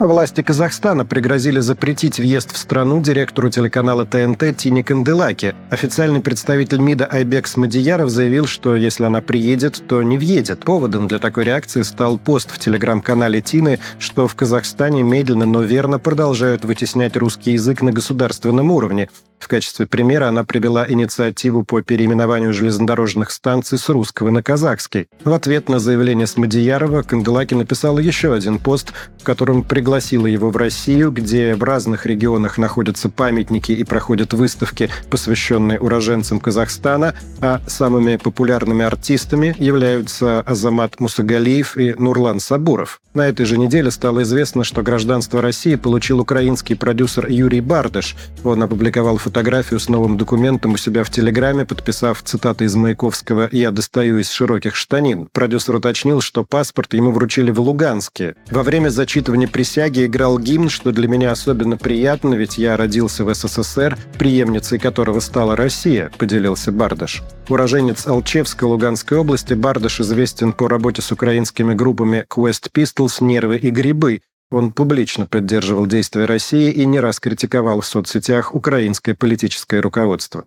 Власти 0.00 0.42
Казахстана 0.42 1.04
пригрозили 1.04 1.60
запретить 1.60 2.18
въезд 2.18 2.50
в 2.52 2.58
страну 2.58 3.00
директору 3.00 3.48
телеканала 3.48 4.04
ТНТ 4.04 4.56
Тине 4.56 4.82
Канделаке. 4.82 5.54
Официальный 5.70 6.20
представитель 6.20 6.80
МИДа 6.80 7.06
Айбек 7.06 7.46
Смадияров 7.46 8.10
заявил, 8.10 8.46
что 8.46 8.74
если 8.74 9.04
она 9.04 9.20
приедет, 9.20 9.84
то 9.86 10.02
не 10.02 10.18
въедет. 10.18 10.64
Поводом 10.64 11.06
для 11.06 11.20
такой 11.20 11.44
реакции 11.44 11.82
стал 11.82 12.18
пост 12.18 12.50
в 12.50 12.58
телеграм-канале 12.58 13.40
Тины, 13.40 13.78
что 14.00 14.26
в 14.26 14.34
Казахстане 14.34 15.04
медленно, 15.04 15.46
но 15.46 15.62
верно 15.62 16.00
продолжают 16.00 16.64
вытеснять 16.64 17.16
русский 17.16 17.52
язык 17.52 17.80
на 17.80 17.92
государственном 17.92 18.72
уровне. 18.72 19.08
В 19.44 19.46
качестве 19.46 19.86
примера 19.86 20.28
она 20.28 20.42
привела 20.42 20.90
инициативу 20.90 21.64
по 21.64 21.82
переименованию 21.82 22.54
железнодорожных 22.54 23.30
станций 23.30 23.76
с 23.76 23.90
русского 23.90 24.30
на 24.30 24.42
казахский. 24.42 25.06
В 25.22 25.34
ответ 25.34 25.68
на 25.68 25.78
заявление 25.78 26.26
Смодиярова 26.26 27.02
Канделаки 27.02 27.52
написала 27.52 27.98
еще 27.98 28.32
один 28.32 28.58
пост, 28.58 28.94
в 29.20 29.22
котором 29.22 29.62
пригласила 29.62 30.26
его 30.26 30.48
в 30.48 30.56
Россию, 30.56 31.12
где 31.12 31.54
в 31.56 31.62
разных 31.62 32.06
регионах 32.06 32.56
находятся 32.56 33.10
памятники 33.10 33.72
и 33.72 33.84
проходят 33.84 34.32
выставки, 34.32 34.88
посвященные 35.10 35.78
уроженцам 35.78 36.40
Казахстана, 36.40 37.14
а 37.42 37.60
самыми 37.66 38.16
популярными 38.16 38.82
артистами 38.82 39.54
являются 39.58 40.40
Азамат 40.40 41.00
Мусагалиев 41.00 41.76
и 41.76 41.92
Нурлан 41.98 42.40
Сабуров. 42.40 42.98
На 43.12 43.28
этой 43.28 43.44
же 43.44 43.58
неделе 43.58 43.90
стало 43.90 44.22
известно, 44.22 44.64
что 44.64 44.82
гражданство 44.82 45.42
России 45.42 45.74
получил 45.74 46.20
украинский 46.20 46.76
продюсер 46.76 47.28
Юрий 47.28 47.60
Бардыш. 47.60 48.16
Он 48.42 48.62
опубликовал 48.62 49.18
фотографию 49.18 49.33
фотографию 49.34 49.80
с 49.80 49.88
новым 49.88 50.16
документом 50.16 50.74
у 50.74 50.76
себя 50.76 51.02
в 51.02 51.10
Телеграме, 51.10 51.64
подписав 51.64 52.22
цитаты 52.22 52.66
из 52.66 52.76
Маяковского 52.76 53.48
«Я 53.50 53.72
достаю 53.72 54.18
из 54.18 54.30
широких 54.30 54.76
штанин». 54.76 55.28
Продюсер 55.32 55.74
уточнил, 55.74 56.20
что 56.20 56.44
паспорт 56.44 56.94
ему 56.94 57.10
вручили 57.10 57.50
в 57.50 57.58
Луганске. 57.58 58.36
Во 58.52 58.62
время 58.62 58.90
зачитывания 58.90 59.48
присяги 59.48 60.06
играл 60.06 60.38
гимн, 60.38 60.68
что 60.68 60.92
для 60.92 61.08
меня 61.08 61.32
особенно 61.32 61.76
приятно, 61.76 62.34
ведь 62.34 62.58
я 62.58 62.76
родился 62.76 63.24
в 63.24 63.34
СССР, 63.34 63.98
преемницей 64.20 64.78
которого 64.78 65.18
стала 65.18 65.56
Россия, 65.56 66.12
поделился 66.16 66.70
Бардаш. 66.70 67.24
Уроженец 67.48 68.06
Алчевска 68.06 68.66
Луганской 68.66 69.18
области, 69.18 69.54
Бардаш 69.54 69.98
известен 69.98 70.52
по 70.52 70.68
работе 70.68 71.02
с 71.02 71.10
украинскими 71.10 71.74
группами 71.74 72.24
Quest 72.30 72.70
Pistols, 72.72 73.16
Нервы 73.20 73.56
и 73.56 73.70
Грибы, 73.70 74.20
он 74.54 74.72
публично 74.72 75.26
поддерживал 75.26 75.86
действия 75.86 76.24
России 76.24 76.70
и 76.70 76.86
не 76.86 77.00
раз 77.00 77.20
критиковал 77.20 77.80
в 77.80 77.86
соцсетях 77.86 78.54
украинское 78.54 79.14
политическое 79.14 79.80
руководство. 79.80 80.44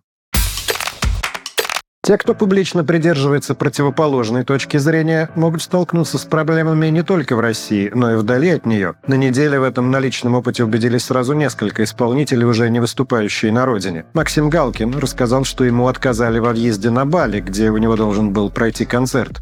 Те, 2.08 2.18
кто 2.18 2.34
публично 2.34 2.86
придерживается 2.86 3.54
противоположной 3.54 4.46
точки 4.46 4.78
зрения, 4.78 5.30
могут 5.36 5.62
столкнуться 5.62 6.18
с 6.18 6.24
проблемами 6.24 6.88
не 6.88 7.04
только 7.04 7.36
в 7.36 7.42
России, 7.42 7.92
но 7.94 8.14
и 8.14 8.16
вдали 8.16 8.52
от 8.52 8.66
нее. 8.66 8.94
На 9.08 9.16
неделе 9.16 9.60
в 9.60 9.64
этом 9.64 9.92
на 9.92 10.00
личном 10.00 10.36
опыте 10.36 10.64
убедились 10.64 11.04
сразу 11.04 11.34
несколько 11.34 11.84
исполнителей, 11.84 12.46
уже 12.46 12.70
не 12.70 12.80
выступающие 12.80 13.52
на 13.52 13.66
родине. 13.66 14.06
Максим 14.14 14.50
Галкин 14.50 14.98
рассказал, 14.98 15.44
что 15.44 15.66
ему 15.66 15.90
отказали 15.90 16.40
во 16.40 16.54
въезде 16.54 16.92
на 16.92 17.06
Бали, 17.06 17.42
где 17.42 17.72
у 17.72 17.78
него 17.78 17.98
должен 17.98 18.32
был 18.32 18.50
пройти 18.52 18.86
концерт. 18.86 19.42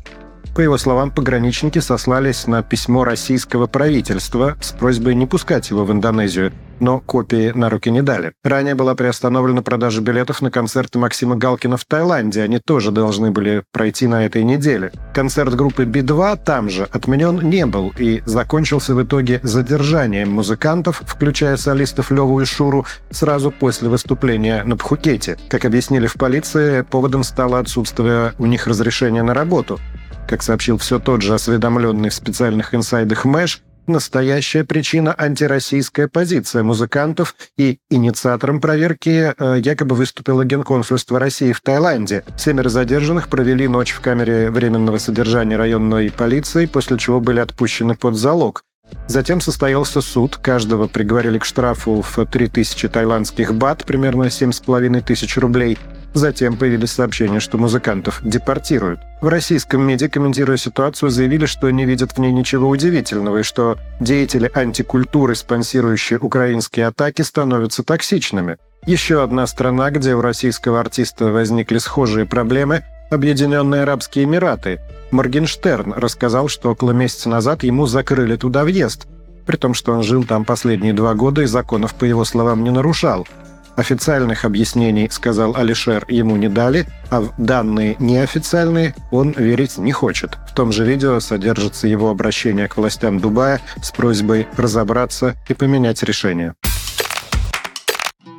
По 0.56 0.62
его 0.62 0.78
словам, 0.78 1.12
пограничники 1.12 1.80
сослались 1.80 2.48
на 2.48 2.63
письмо 2.63 3.04
российского 3.04 3.68
правительства 3.68 4.56
с 4.62 4.72
просьбой 4.72 5.13
не 5.13 5.26
пускать 5.26 5.70
его 5.70 5.84
в 5.84 5.91
Индонезию, 5.91 6.54
но 6.80 7.02
копии 7.02 7.52
на 7.54 7.70
руки 7.70 7.91
не 7.91 8.02
дали. 8.02 8.32
Ранее 8.41 8.74
была 8.74 8.96
приостановлена 8.96 9.63
продажа 9.63 10.00
билетов 10.00 10.41
на 10.41 10.52
концерты 10.52 10.98
Максима 10.98 11.36
Галкина 11.36 11.76
в 11.76 11.84
Таиланде. 11.84 12.41
Они 12.41 12.60
тоже 12.60 12.91
должны 12.91 13.32
были 13.32 13.63
пройти 13.74 14.08
на 14.08 14.26
этой 14.26 14.46
неделе. 14.46 14.94
Концерт 15.13 15.54
группы 15.56 15.84
Би-2 15.84 16.39
там 16.46 16.70
же 16.70 16.88
отменен 16.89 17.50
не 17.50 17.65
был 17.65 17.94
и 17.98 18.24
закончился 18.26 18.96
в 18.96 19.04
итоге 19.04 19.41
задержанием 19.44 20.32
музыкантов, 20.32 21.02
включая 21.06 21.58
солистов 21.58 22.12
Леву 22.12 22.39
и 22.39 22.46
Шуру, 22.46 22.86
сразу 23.12 23.52
после 23.52 23.89
выступления 23.89 24.63
на 24.63 24.78
Пхукете. 24.78 25.38
Как 25.50 25.65
объяснили 25.65 26.08
в 26.08 26.13
полиции, 26.13 26.84
поводом 26.84 27.26
стало 27.26 27.60
отсутствие 27.60 28.32
у 28.39 28.46
них 28.46 28.68
разрешения 28.68 29.22
на 29.22 29.34
работу. 29.34 29.82
Как 30.27 30.41
сообщил 30.41 30.77
все 30.77 30.99
тот 30.99 31.21
же 31.21 31.33
осведомленный 31.33 32.09
в 32.09 32.13
специальных 32.13 32.73
инсайдах 32.73 33.25
Мэш, 33.25 33.61
Настоящая 33.88 34.63
причина– 34.63 35.13
антироссийская 35.17 36.07
позиция 36.07 36.63
музыкантов, 36.63 37.35
и 37.55 37.77
инициатором 37.91 38.59
проверки 38.59 39.31
э, 39.38 39.59
якобы 39.59 39.95
выступило 39.95 40.43
Генконсульство 40.43 41.19
России 41.19 41.51
в 41.51 41.61
Таиланде. 41.61 42.23
Семеро 42.35 42.69
задержанных 42.69 43.27
провели 43.27 43.67
ночь 43.67 43.91
в 43.91 44.01
камере 44.01 44.49
временного 44.49 44.97
содержания 44.97 45.55
районной 45.55 46.09
полиции, 46.09 46.65
после 46.65 46.97
чего 46.97 47.19
были 47.19 47.39
отпущены 47.39 47.93
под 47.93 48.15
залог. 48.15 48.63
Затем 49.07 49.39
состоялся 49.39 50.01
суд, 50.01 50.38
каждого 50.38 50.88
приговорили 50.88 51.38
к 51.38 51.45
штрафу 51.45 52.01
в 52.01 52.25
3000 52.25 52.88
тайландских 52.89 53.53
бат, 53.53 53.85
примерно 53.85 54.23
7,5 54.23 55.01
тысяч 55.01 55.38
рублей– 55.38 55.77
Затем 56.15 56.56
появились 56.56 56.93
сообщения, 56.93 57.41
что 57.41 57.58
музыкантов 57.58 58.21
депортируют. 58.23 59.01
В 59.19 59.28
российском 59.28 59.82
медиа, 59.82 60.08
комментируя 60.08 60.56
ситуацию, 60.56 61.10
заявили, 61.10 61.45
что 61.45 61.69
не 61.69 61.86
видят 61.86 62.13
в 62.13 62.17
ней 62.19 62.32
ничего 62.32 62.69
удивительного 62.69 63.39
и 63.39 63.43
что 63.43 63.78
деятели 63.99 64.49
антикультуры, 64.54 65.36
спонсирующие 65.36 66.17
украинские 66.17 66.88
атаки, 66.88 67.21
становятся 67.21 67.84
токсичными. 67.84 68.56
Еще 68.86 69.21
одна 69.21 69.45
страна, 69.45 69.91
где 69.91 70.15
у 70.15 70.21
российского 70.21 70.80
артиста 70.80 71.25
возникли 71.25 71.80
схожие 71.80 72.25
проблемы– 72.25 72.84
Объединенные 73.12 73.84
Арабские 73.84 74.23
Эмираты. 74.25 74.80
Моргенштерн 75.12 75.93
рассказал, 75.93 76.47
что 76.47 76.71
около 76.71 76.91
месяца 76.91 77.30
назад 77.30 77.63
ему 77.63 77.86
закрыли 77.88 78.36
туда 78.36 78.63
въезд, 78.63 79.06
при 79.45 79.58
том, 79.58 79.73
что 79.73 79.91
он 79.91 80.01
жил 80.01 80.23
там 80.23 80.43
последние 80.43 80.93
два 80.93 81.13
года 81.13 81.41
и 81.43 81.45
законов, 81.45 81.93
по 81.93 82.06
его 82.06 82.23
словам, 82.23 82.63
не 82.63 82.71
нарушал– 82.71 83.28
Официальных 83.75 84.45
объяснений, 84.45 85.09
сказал 85.11 85.55
Алишер, 85.55 86.05
ему 86.07 86.38
не 86.38 86.47
дали, 86.47 86.85
а 87.09 87.21
в 87.21 87.33
данные 87.38 87.97
неофициальные 87.99 88.95
он 89.11 89.31
верить 89.31 89.77
не 89.77 89.91
хочет. 89.91 90.38
В 90.49 90.53
том 90.53 90.71
же 90.71 90.85
видео 90.85 91.19
содержится 91.19 91.88
его 91.88 92.09
обращение 92.09 92.67
к 92.67 92.77
властям 92.77 93.19
Дубая 93.19 93.59
с 93.81 93.91
просьбой 93.91 94.47
разобраться 94.55 95.35
и 95.49 95.53
поменять 95.53 96.03
решение. 96.03 96.53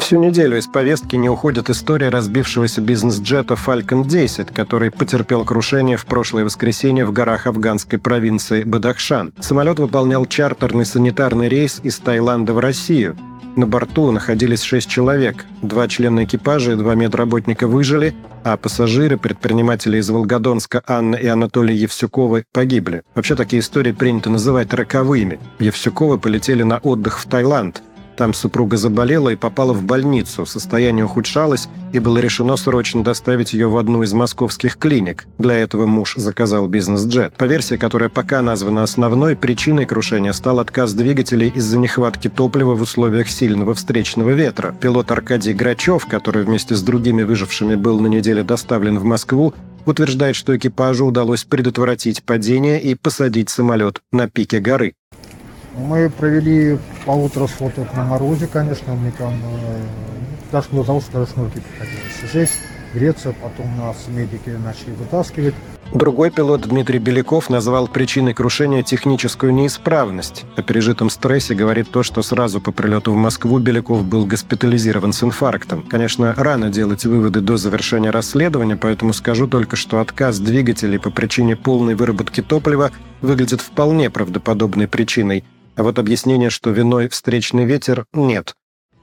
Всю 0.06 0.20
неделю 0.20 0.56
из 0.56 0.68
повестки 0.68 1.16
не 1.16 1.28
уходит 1.28 1.68
история 1.68 2.10
разбившегося 2.10 2.80
бизнес-джета 2.80 3.54
Falcon 3.54 4.06
10, 4.06 4.52
который 4.52 4.92
потерпел 4.92 5.44
крушение 5.44 5.96
в 5.96 6.06
прошлое 6.06 6.44
воскресенье 6.44 7.04
в 7.04 7.12
горах 7.12 7.48
афганской 7.48 7.98
провинции 7.98 8.62
Бадахшан. 8.62 9.34
Самолет 9.40 9.80
выполнял 9.80 10.24
чартерный 10.24 10.86
санитарный 10.86 11.48
рейс 11.48 11.80
из 11.82 11.98
Таиланда 11.98 12.52
в 12.52 12.60
Россию. 12.60 13.16
На 13.56 13.66
борту 13.66 14.12
находились 14.12 14.62
шесть 14.62 14.90
человек. 14.90 15.46
Два 15.62 15.88
члена 15.88 16.24
экипажа 16.24 16.72
и 16.72 16.76
два 16.76 16.94
медработника 16.94 17.66
выжили, 17.66 18.14
а 18.44 18.58
пассажиры, 18.58 19.16
предприниматели 19.16 19.96
из 19.96 20.10
Волгодонска 20.10 20.82
Анна 20.86 21.16
и 21.16 21.26
Анатолий 21.26 21.74
Евсюковы 21.74 22.44
погибли. 22.52 23.02
Вообще 23.14 23.34
такие 23.34 23.60
истории 23.60 23.92
принято 23.92 24.28
называть 24.28 24.74
роковыми. 24.74 25.40
Евсюковы 25.58 26.18
полетели 26.18 26.64
на 26.64 26.76
отдых 26.76 27.18
в 27.18 27.24
Таиланд– 27.26 27.82
там 28.16 28.34
супруга 28.34 28.76
заболела 28.76 29.28
и 29.28 29.36
попала 29.36 29.72
в 29.72 29.82
больницу. 29.82 30.46
Состояние 30.46 31.04
ухудшалось, 31.04 31.68
и 31.92 31.98
было 31.98 32.18
решено 32.18 32.56
срочно 32.56 33.04
доставить 33.04 33.52
ее 33.52 33.68
в 33.68 33.76
одну 33.76 34.02
из 34.02 34.12
московских 34.12 34.78
клиник. 34.78 35.26
Для 35.38 35.54
этого 35.54 35.86
муж 35.86 36.14
заказал 36.16 36.66
бизнес-джет. 36.66 37.34
По 37.34 37.44
версии, 37.44 37.76
которая 37.76 38.08
пока 38.08 38.42
названа 38.42 38.82
основной, 38.82 39.36
причиной 39.36 39.86
крушения 39.86 40.32
стал 40.32 40.58
отказ 40.58 40.94
двигателей 40.94 41.52
из-за 41.54 41.78
нехватки 41.78 42.28
топлива 42.28 42.74
в 42.74 42.82
условиях 42.82 43.28
сильного 43.28 43.74
встречного 43.74 44.30
ветра. 44.30 44.74
Пилот 44.80 45.10
Аркадий 45.10 45.52
Грачев, 45.52 46.06
который 46.06 46.44
вместе 46.44 46.74
с 46.74 46.82
другими 46.82 47.22
выжившими 47.22 47.74
был 47.74 48.00
на 48.00 48.06
неделе 48.06 48.42
доставлен 48.42 48.98
в 48.98 49.04
Москву, 49.04 49.54
утверждает, 49.84 50.36
что 50.36 50.56
экипажу 50.56 51.06
удалось 51.06 51.44
предотвратить 51.44 52.22
падение 52.22 52.82
и 52.82 52.94
посадить 52.94 53.50
самолет 53.50 54.00
на 54.12 54.28
пике 54.28 54.58
горы. 54.60 54.94
Мы 55.76 56.08
провели 56.10 56.78
полутора 57.04 57.46
суток 57.46 57.94
на 57.94 58.04
морозе, 58.04 58.46
конечно, 58.46 58.94
мы 58.94 59.10
там 59.10 59.34
э, 59.34 59.82
даже 60.50 60.68
того, 60.68 61.00
что 61.00 61.26
шнурки 61.26 61.60
приходилось 61.60 62.32
жесть, 62.32 62.60
греться, 62.94 63.34
потом 63.42 63.76
нас 63.76 64.06
медики 64.08 64.50
начали 64.64 64.92
вытаскивать. 64.94 65.54
Другой 65.92 66.30
пилот 66.30 66.62
Дмитрий 66.62 66.98
Беляков 66.98 67.48
назвал 67.48 67.88
причиной 67.88 68.34
крушения 68.34 68.82
техническую 68.82 69.52
неисправность. 69.52 70.44
О 70.56 70.62
пережитом 70.62 71.10
стрессе 71.10 71.54
говорит 71.54 71.90
то, 71.90 72.02
что 72.02 72.22
сразу 72.22 72.60
по 72.60 72.72
прилету 72.72 73.12
в 73.12 73.16
Москву 73.16 73.58
Беляков 73.58 74.04
был 74.04 74.26
госпитализирован 74.26 75.12
с 75.12 75.22
инфарктом. 75.22 75.82
Конечно, 75.82 76.34
рано 76.36 76.70
делать 76.70 77.04
выводы 77.04 77.40
до 77.40 77.56
завершения 77.56 78.10
расследования, 78.10 78.76
поэтому 78.76 79.12
скажу 79.12 79.46
только, 79.46 79.76
что 79.76 80.00
отказ 80.00 80.38
двигателей 80.38 80.98
по 80.98 81.10
причине 81.10 81.54
полной 81.54 81.94
выработки 81.94 82.40
топлива 82.42 82.90
выглядит 83.20 83.60
вполне 83.60 84.10
правдоподобной 84.10 84.88
причиной– 84.88 85.44
а 85.76 85.82
вот 85.82 85.98
объяснение, 85.98 86.50
что 86.50 86.70
виной 86.70 87.08
встречный 87.08 87.64
ветер, 87.64 88.06
нет. 88.12 88.54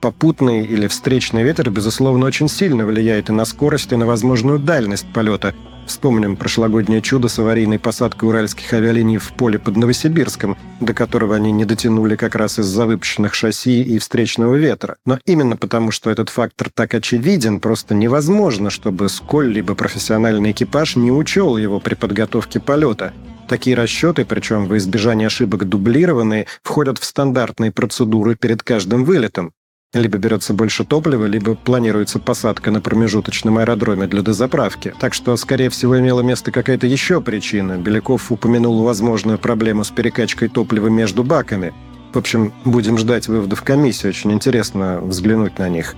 Попутный 0.02 0.66
или 0.66 0.88
встречный 0.88 1.44
ветер, 1.44 1.70
безусловно, 1.70 2.26
очень 2.26 2.50
сильно 2.50 2.86
влияет 2.86 3.30
и 3.30 3.32
на 3.32 3.46
скорость, 3.46 3.94
и 3.94 3.96
на 3.96 4.06
возможную 4.06 4.60
дальность 4.60 5.06
полета. 5.14 5.54
Вспомним 5.86 6.36
прошлогоднее 6.36 7.02
чудо 7.02 7.28
с 7.28 7.40
аварийной 7.40 7.80
посадкой 7.80 8.28
уральских 8.28 8.74
авиалиний 8.74 9.18
в 9.18 9.32
поле 9.34 9.60
под 9.60 9.78
Новосибирском, 9.78 10.58
до 10.82 10.94
которого 10.94 11.36
они 11.36 11.52
не 11.52 11.64
дотянули 11.64 12.16
как 12.16 12.36
раз 12.36 12.60
из-за 12.60 12.86
выпущенных 12.86 13.34
шасси 13.34 13.82
и 13.82 13.98
встречного 13.98 14.56
ветра. 14.56 14.98
Но 15.06 15.20
именно 15.26 15.56
потому, 15.56 15.92
что 15.92 16.10
этот 16.10 16.30
фактор 16.30 16.70
так 16.74 16.94
очевиден, 16.94 17.60
просто 17.60 17.96
невозможно, 17.96 18.70
чтобы 18.70 19.08
сколь-либо 19.08 19.76
профессиональный 19.76 20.52
экипаж 20.52 20.96
не 20.96 21.12
учел 21.12 21.58
его 21.58 21.80
при 21.80 21.96
подготовке 21.96 22.60
полета. 22.60 23.14
Такие 23.48 23.76
расчеты, 23.76 24.26
причем 24.26 24.68
в 24.68 24.78
избежание 24.78 25.28
ошибок 25.28 25.68
дублированные, 25.68 26.48
входят 26.64 26.98
в 26.98 27.04
стандартные 27.04 27.72
процедуры 27.72 28.36
перед 28.36 28.64
каждым 28.64 29.04
вылетом. 29.04 29.52
Либо 29.94 30.18
берется 30.18 30.56
больше 30.56 30.86
топлива, 30.86 31.26
либо 31.26 31.54
планируется 31.54 32.18
посадка 32.18 32.72
на 32.72 32.82
промежуточном 32.82 33.60
аэродроме 33.60 34.08
для 34.08 34.24
дозаправки. 34.24 34.94
Так 35.00 35.14
что, 35.14 35.36
скорее 35.38 35.70
всего, 35.70 36.00
имела 36.00 36.22
место 36.22 36.52
какая-то 36.52 36.88
еще 36.88 37.22
причина. 37.22 37.78
Беляков 37.78 38.32
упомянул 38.32 38.82
возможную 38.84 39.38
проблему 39.38 39.84
с 39.84 39.92
перекачкой 39.92 40.50
топлива 40.50 40.88
между 40.88 41.24
баками. 41.24 41.74
В 42.12 42.18
общем, 42.18 42.54
будем 42.66 42.98
ждать 42.98 43.28
выводов 43.28 43.62
комиссии. 43.62 44.08
Очень 44.08 44.32
интересно 44.32 45.00
взглянуть 45.00 45.60
на 45.60 45.70
них. 45.70 45.96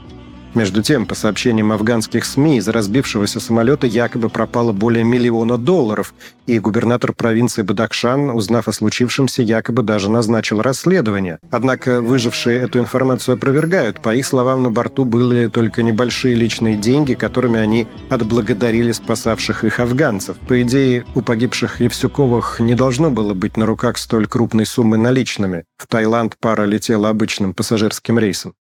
Между 0.55 0.81
тем, 0.81 1.05
по 1.05 1.15
сообщениям 1.15 1.73
афганских 1.73 2.23
СМИ, 2.23 2.59
из 2.59 2.67
разбившегося 2.69 3.41
самолета 3.41 3.87
якобы 3.87 4.29
пропало 4.29 4.71
более 4.71 5.03
миллиона 5.03 5.57
долларов, 5.57 6.13
и 6.47 6.59
губернатор 6.59 7.11
провинции 7.11 7.61
Бадахшан, 7.61 8.29
узнав 8.29 8.69
о 8.69 8.71
случившемся, 8.71 9.41
якобы 9.41 9.83
даже 9.83 10.09
назначил 10.09 10.61
расследование. 10.61 11.39
Однако 11.51 12.01
выжившие 12.01 12.57
эту 12.57 12.79
информацию 12.79 13.35
опровергают. 13.35 14.01
По 14.01 14.15
их 14.15 14.25
словам, 14.25 14.63
на 14.63 14.71
борту 14.71 15.03
были 15.03 15.47
только 15.47 15.83
небольшие 15.83 16.35
личные 16.35 16.77
деньги, 16.77 17.15
которыми 17.15 17.59
они 17.59 17.85
отблагодарили 18.09 18.93
спасавших 18.93 19.65
их 19.65 19.81
афганцев. 19.81 20.37
По 20.47 20.61
идее, 20.61 21.03
у 21.15 21.21
погибших 21.21 21.81
Евсюковых 21.81 22.61
не 22.61 22.75
должно 22.75 23.11
было 23.11 23.33
быть 23.33 23.57
на 23.57 23.65
руках 23.65 23.97
столь 23.97 24.25
крупной 24.25 24.65
суммы 24.65 24.95
наличными. 24.95 25.65
В 25.75 25.85
Таиланд 25.87 26.37
пара 26.39 26.63
летела 26.63 27.09
обычным 27.09 27.53
пассажирским 27.53 28.17
рейсом. 28.17 28.53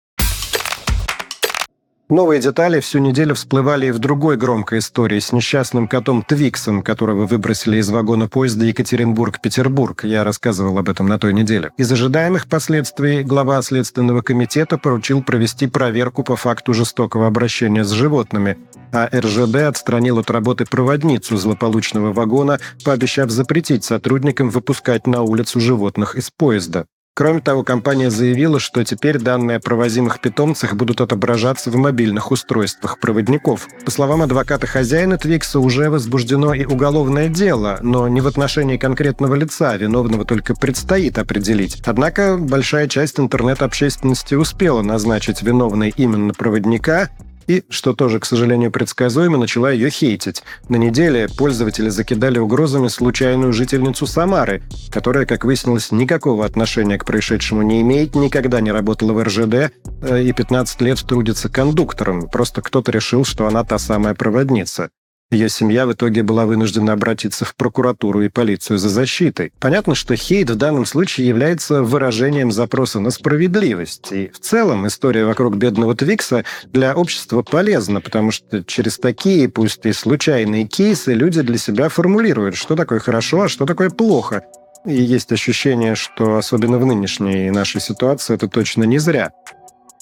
Новые 2.11 2.39
детали 2.39 2.81
всю 2.81 2.99
неделю 2.99 3.35
всплывали 3.35 3.87
и 3.87 3.91
в 3.91 3.99
другой 3.99 4.37
громкой 4.37 4.81
истории 4.81 5.21
с 5.21 5.33
несчастным 5.33 5.89
котом 5.89 6.23
Твиксом, 6.23 6.83
которого 6.83 7.25
выбросили 7.25 7.79
из 7.79 7.89
вагона 7.89 8.29
поезда 8.29 8.67
Екатеринбург-Петербург. 8.67 10.05
Я 10.05 10.23
рассказывал 10.23 10.77
об 10.77 10.91
этом 10.91 11.07
на 11.07 11.19
той 11.19 11.33
неделе. 11.33 11.71
Из 11.79 11.91
ожидаемых 11.91 12.47
последствий 12.47 13.23
глава 13.23 13.63
Следственного 13.63 14.21
комитета 14.21 14.77
поручил 14.77 15.23
провести 15.23 15.67
проверку 15.67 16.23
по 16.25 16.37
факту 16.37 16.75
жестокого 16.75 17.27
обращения 17.27 17.85
с 17.85 17.91
животными, 17.91 18.59
а 18.93 19.09
РЖД 19.11 19.57
отстранил 19.69 20.19
от 20.19 20.31
работы 20.31 20.67
проводницу 20.67 21.39
злополучного 21.39 22.13
вагона, 22.13 22.61
пообещав 22.85 23.31
запретить 23.31 23.83
сотрудникам 23.83 24.51
выпускать 24.51 25.07
на 25.07 25.23
улицу 25.23 25.59
животных 25.59 26.17
из 26.17 26.31
поезда. 26.31 26.85
Кроме 27.17 27.41
того, 27.41 27.63
компания 27.63 28.11
заявила, 28.11 28.59
что 28.59 28.85
теперь 28.85 29.21
данные 29.21 29.59
о 29.59 29.61
провозимых 29.61 30.21
питомцах 30.21 30.75
будут 30.75 31.01
отображаться 31.01 31.71
в 31.71 31.77
мобильных 31.77 32.33
устройствах 32.33 32.99
проводников. 32.99 33.69
По 33.85 33.93
словам 33.93 34.23
адвоката 34.23 34.67
хозяина 34.67 35.17
Твикса, 35.17 35.61
уже 35.61 35.91
возбуждено 35.91 36.55
и 36.55 36.65
уголовное 36.65 37.29
дело, 37.29 37.79
но 37.83 38.09
не 38.09 38.21
в 38.21 38.27
отношении 38.27 38.79
конкретного 38.79 39.37
лица, 39.37 39.77
виновного 39.77 40.25
только 40.25 40.57
предстоит 40.57 41.17
определить. 41.17 41.81
Однако 41.87 42.37
большая 42.37 42.89
часть 42.89 43.21
интернет-общественности 43.21 44.35
успела 44.35 44.83
назначить 44.83 45.41
виновной 45.41 45.95
именно 45.97 46.35
проводника, 46.35 47.11
и, 47.47 47.65
что 47.69 47.93
тоже, 47.93 48.21
к 48.21 48.25
сожалению, 48.25 48.71
предсказуемо, 48.71 49.39
начала 49.39 49.71
ее 49.71 49.91
хейтить. 49.91 50.43
На 50.69 50.77
неделе 50.77 51.29
пользователи 51.29 51.89
закидали 51.89 52.39
угрозами 52.39 52.89
случайную 52.89 53.53
жительницу 53.53 54.07
Самары, 54.07 54.63
которая, 54.91 55.27
как 55.27 55.45
выяснилось, 55.45 55.93
никакого 55.93 56.45
отношения 56.45 56.99
к 56.99 57.05
происшедшему 57.05 57.63
не 57.63 57.81
имеет, 57.83 58.15
никогда 58.15 58.61
не 58.61 58.73
работала 58.73 59.13
в 59.13 59.23
РЖД 59.23 59.73
э, 60.03 60.23
и 60.23 60.33
15 60.33 60.81
лет 60.81 60.99
трудится 61.07 61.49
кондуктором. 61.49 62.29
Просто 62.29 62.63
кто-то 62.63 62.91
решил, 62.91 63.25
что 63.25 63.47
она 63.47 63.65
та 63.65 63.79
самая 63.79 64.15
проводница. 64.15 64.91
Ее 65.31 65.49
семья 65.49 65.87
в 65.87 65.93
итоге 65.93 66.23
была 66.23 66.47
вынуждена 66.47 66.93
обратиться 66.93 67.45
в 67.45 67.57
прокуратуру 67.57 68.23
и 68.23 68.29
полицию 68.29 68.79
за 68.79 68.89
защитой. 68.89 69.53
Понятно, 69.59 69.95
что 69.95 70.15
хейт 70.15 70.51
в 70.51 70.55
данном 70.55 70.87
случае 70.87 71.27
является 71.27 71.83
выражением 71.83 72.53
запроса 72.53 73.01
на 73.01 73.11
справедливость. 73.11 74.13
И 74.13 74.29
в 74.29 74.39
целом 74.39 74.87
история 74.87 75.25
вокруг 75.25 75.57
бедного 75.57 75.97
Твикса 75.97 76.45
для 76.73 76.95
общества 76.95 77.43
полезна, 77.43 78.01
потому 78.01 78.31
что 78.31 78.63
через 78.63 78.99
такие, 78.99 79.49
пусть 79.49 79.85
и 79.87 79.93
случайные 79.93 80.67
кейсы, 80.67 81.15
люди 81.15 81.41
для 81.43 81.59
себя 81.59 81.89
формулируют, 81.89 82.55
что 82.55 82.77
такое 82.77 83.01
хорошо, 83.01 83.43
а 83.43 83.49
что 83.49 83.67
такое 83.67 83.91
плохо. 83.91 84.45
И 84.87 84.95
есть 84.95 85.33
ощущение, 85.33 85.95
что 85.95 86.37
особенно 86.37 86.79
в 86.79 86.85
нынешней 86.85 87.51
нашей 87.51 87.81
ситуации 87.81 88.35
это 88.35 88.49
точно 88.49 88.85
не 88.85 88.99
зря. 88.99 89.33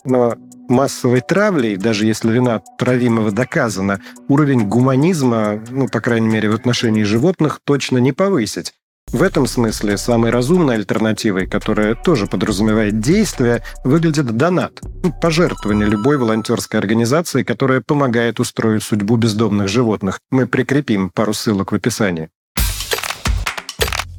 Но 0.04 0.34
массовой 0.68 1.20
травлей, 1.20 1.76
даже 1.76 2.06
если 2.06 2.30
вина 2.32 2.62
травимого 2.78 3.30
доказана, 3.30 4.00
уровень 4.28 4.68
гуманизма, 4.68 5.62
ну, 5.70 5.88
по 5.88 6.00
крайней 6.00 6.28
мере, 6.28 6.50
в 6.50 6.54
отношении 6.54 7.02
животных, 7.02 7.60
точно 7.64 7.98
не 7.98 8.12
повысить. 8.12 8.72
В 9.10 9.22
этом 9.22 9.46
смысле 9.46 9.98
самой 9.98 10.30
разумной 10.30 10.76
альтернативой, 10.76 11.46
которая 11.46 11.94
тоже 11.94 12.26
подразумевает 12.26 12.98
действие, 13.00 13.62
выглядит 13.84 14.26
донат. 14.36 14.80
Ну, 15.02 15.12
пожертвование 15.20 15.86
любой 15.86 16.16
волонтерской 16.16 16.80
организации, 16.80 17.42
которая 17.42 17.82
помогает 17.86 18.40
устроить 18.40 18.82
судьбу 18.82 19.16
бездомных 19.16 19.68
животных. 19.68 20.20
Мы 20.30 20.46
прикрепим 20.46 21.10
пару 21.10 21.34
ссылок 21.34 21.72
в 21.72 21.74
описании. 21.74 22.30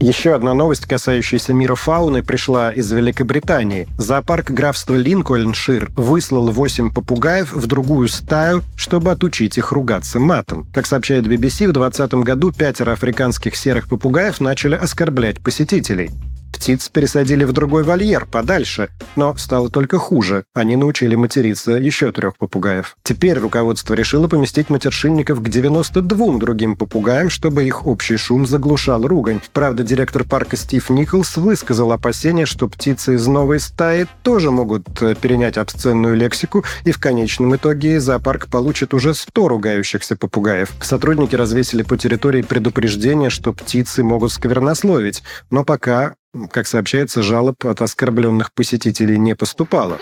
Еще 0.03 0.35
одна 0.35 0.53
новость, 0.53 0.85
касающаяся 0.85 1.53
мира 1.53 1.75
фауны, 1.75 2.23
пришла 2.23 2.71
из 2.71 2.91
Великобритании. 2.91 3.87
Зоопарк 3.97 4.51
графства 4.51 4.95
Линкольншир 4.95 5.91
выслал 5.95 6.51
8 6.51 6.91
попугаев 6.91 7.53
в 7.53 7.65
другую 7.67 8.09
стаю, 8.09 8.63
чтобы 8.75 9.11
отучить 9.11 9.57
их 9.57 9.71
ругаться 9.71 10.19
матом. 10.19 10.67
Как 10.73 10.87
сообщает 10.87 11.25
BBC, 11.25 11.69
в 11.69 11.71
2020 11.71 12.15
году 12.15 12.51
пятеро 12.51 12.91
африканских 12.91 13.55
серых 13.55 13.87
попугаев 13.87 14.41
начали 14.41 14.75
оскорблять 14.75 15.39
посетителей. 15.39 16.11
Птиц 16.53 16.87
пересадили 16.87 17.43
в 17.43 17.51
другой 17.51 17.83
вольер, 17.83 18.25
подальше, 18.25 18.89
но 19.15 19.35
стало 19.35 19.69
только 19.69 19.97
хуже. 19.97 20.45
Они 20.53 20.75
научили 20.75 21.15
материться 21.15 21.71
еще 21.71 22.11
трех 22.11 22.37
попугаев. 22.37 22.95
Теперь 23.03 23.39
руководство 23.39 23.95
решило 23.95 24.27
поместить 24.27 24.69
матершинников 24.69 25.41
к 25.41 25.49
92 25.49 26.37
другим 26.37 26.77
попугаям, 26.77 27.29
чтобы 27.29 27.65
их 27.65 27.85
общий 27.87 28.17
шум 28.17 28.45
заглушал 28.45 29.05
ругань. 29.05 29.41
Правда, 29.51 29.83
директор 29.83 30.23
парка 30.23 30.55
Стив 30.55 30.89
Николс 30.91 31.35
высказал 31.35 31.91
опасение, 31.91 32.45
что 32.45 32.69
птицы 32.69 33.15
из 33.15 33.25
новой 33.27 33.59
стаи 33.59 34.05
тоже 34.21 34.51
могут 34.51 35.01
э, 35.01 35.15
перенять 35.19 35.57
обсценную 35.57 36.15
лексику, 36.15 36.63
и 36.85 36.91
в 36.91 36.99
конечном 36.99 37.55
итоге 37.55 37.99
зоопарк 37.99 38.47
получит 38.47 38.93
уже 38.93 39.15
100 39.15 39.47
ругающихся 39.47 40.15
попугаев. 40.15 40.69
Сотрудники 40.81 41.35
развесили 41.35 41.81
по 41.81 41.97
территории 41.97 42.43
предупреждение, 42.43 43.31
что 43.31 43.53
птицы 43.53 44.03
могут 44.03 44.31
сквернословить, 44.31 45.23
но 45.49 45.63
пока 45.63 46.13
как 46.51 46.67
сообщается, 46.67 47.21
жалоб 47.21 47.65
от 47.65 47.81
оскорбленных 47.81 48.53
посетителей 48.53 49.17
не 49.17 49.35
поступало. 49.35 49.99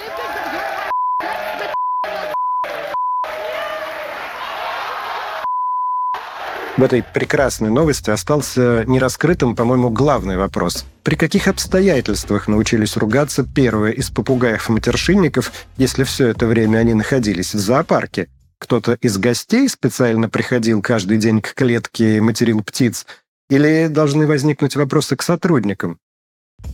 В 6.78 6.84
этой 6.84 7.04
прекрасной 7.04 7.70
новости 7.70 8.10
остался 8.10 8.86
нераскрытым, 8.88 9.56
по-моему, 9.56 9.90
главный 9.90 10.38
вопрос. 10.38 10.86
При 11.04 11.16
каких 11.16 11.48
обстоятельствах 11.48 12.48
научились 12.48 12.96
ругаться 12.96 13.44
первые 13.44 13.94
из 13.94 14.10
попугаев-матершинников, 14.10 15.52
если 15.78 16.06
все 16.06 16.30
это 16.30 16.48
время 16.48 16.80
они 16.80 16.94
находились 16.94 17.54
в 17.54 17.60
зоопарке? 17.60 18.30
Кто-то 18.58 18.98
из 19.02 19.18
гостей 19.18 19.68
специально 19.68 20.30
приходил 20.30 20.82
каждый 20.82 21.18
день 21.18 21.42
к 21.42 21.54
клетке 21.54 22.18
и 22.18 22.22
материл 22.22 22.64
птиц? 22.64 23.06
Или 23.50 23.88
должны 23.88 24.26
возникнуть 24.26 24.76
вопросы 24.76 25.18
к 25.18 25.24
сотрудникам? 25.24 26.00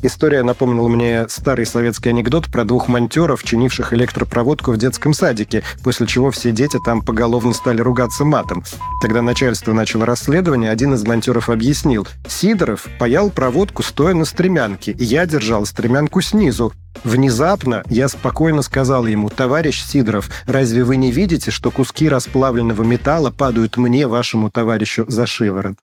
История 0.03 0.43
напомнила 0.43 0.87
мне 0.87 1.27
старый 1.27 1.65
советский 1.65 2.09
анекдот 2.09 2.47
про 2.51 2.63
двух 2.63 2.87
монтеров, 2.87 3.43
чинивших 3.43 3.93
электропроводку 3.93 4.71
в 4.71 4.77
детском 4.77 5.13
садике, 5.13 5.63
после 5.83 6.05
чего 6.05 6.29
все 6.29 6.51
дети 6.51 6.77
там 6.85 7.01
поголовно 7.01 7.53
стали 7.53 7.81
ругаться 7.81 8.23
матом. 8.23 8.63
Тогда 9.01 9.21
начальство 9.21 9.73
начало 9.73 10.05
расследование, 10.05 10.69
один 10.69 10.93
из 10.93 11.03
монтеров 11.03 11.49
объяснил. 11.49 12.07
Сидоров 12.27 12.85
паял 12.99 13.31
проводку, 13.31 13.81
стоя 13.81 14.13
на 14.13 14.25
стремянке, 14.25 14.91
и 14.91 15.03
я 15.03 15.25
держал 15.25 15.65
стремянку 15.65 16.21
снизу. 16.21 16.73
Внезапно 17.03 17.83
я 17.89 18.07
спокойно 18.07 18.61
сказал 18.61 19.07
ему, 19.07 19.29
«Товарищ 19.29 19.83
Сидоров, 19.83 20.29
разве 20.45 20.83
вы 20.83 20.97
не 20.97 21.11
видите, 21.11 21.51
что 21.51 21.71
куски 21.71 22.07
расплавленного 22.07 22.83
металла 22.83 23.31
падают 23.31 23.77
мне, 23.77 24.07
вашему 24.07 24.49
товарищу, 24.51 25.05
за 25.07 25.25
шиворот?» 25.25 25.75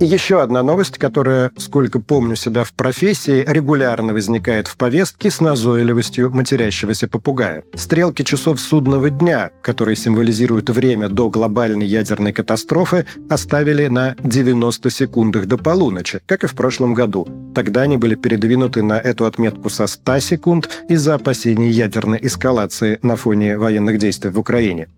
И 0.00 0.06
еще 0.06 0.42
одна 0.42 0.64
новость, 0.64 0.98
которая, 0.98 1.52
сколько 1.56 2.00
помню 2.00 2.34
себя 2.34 2.64
в 2.64 2.72
профессии, 2.72 3.44
регулярно 3.46 4.12
возникает 4.12 4.66
в 4.66 4.76
повестке 4.76 5.30
с 5.30 5.40
назойливостью 5.40 6.30
матерящегося 6.30 7.06
попугая. 7.06 7.62
Стрелки 7.74 8.22
часов 8.22 8.60
судного 8.60 9.08
дня, 9.10 9.50
которые 9.62 9.94
символизируют 9.94 10.68
время 10.70 11.08
до 11.08 11.30
глобальной 11.30 11.86
ядерной 11.86 12.32
катастрофы, 12.32 13.06
оставили 13.30 13.86
на 13.86 14.16
90 14.18 14.90
секундах 14.90 15.46
до 15.46 15.58
полуночи, 15.58 16.20
как 16.26 16.42
и 16.42 16.48
в 16.48 16.54
прошлом 16.54 16.92
году. 16.92 17.28
Тогда 17.54 17.82
они 17.82 17.96
были 17.96 18.16
передвинуты 18.16 18.82
на 18.82 18.98
эту 18.98 19.26
отметку 19.26 19.70
со 19.70 19.86
100 19.86 20.18
секунд 20.18 20.68
из-за 20.88 21.14
опасений 21.14 21.70
ядерной 21.70 22.18
эскалации 22.20 22.98
на 23.02 23.14
фоне 23.14 23.58
военных 23.58 23.98
действий 23.98 24.30
в 24.30 24.40
Украине. 24.40 24.88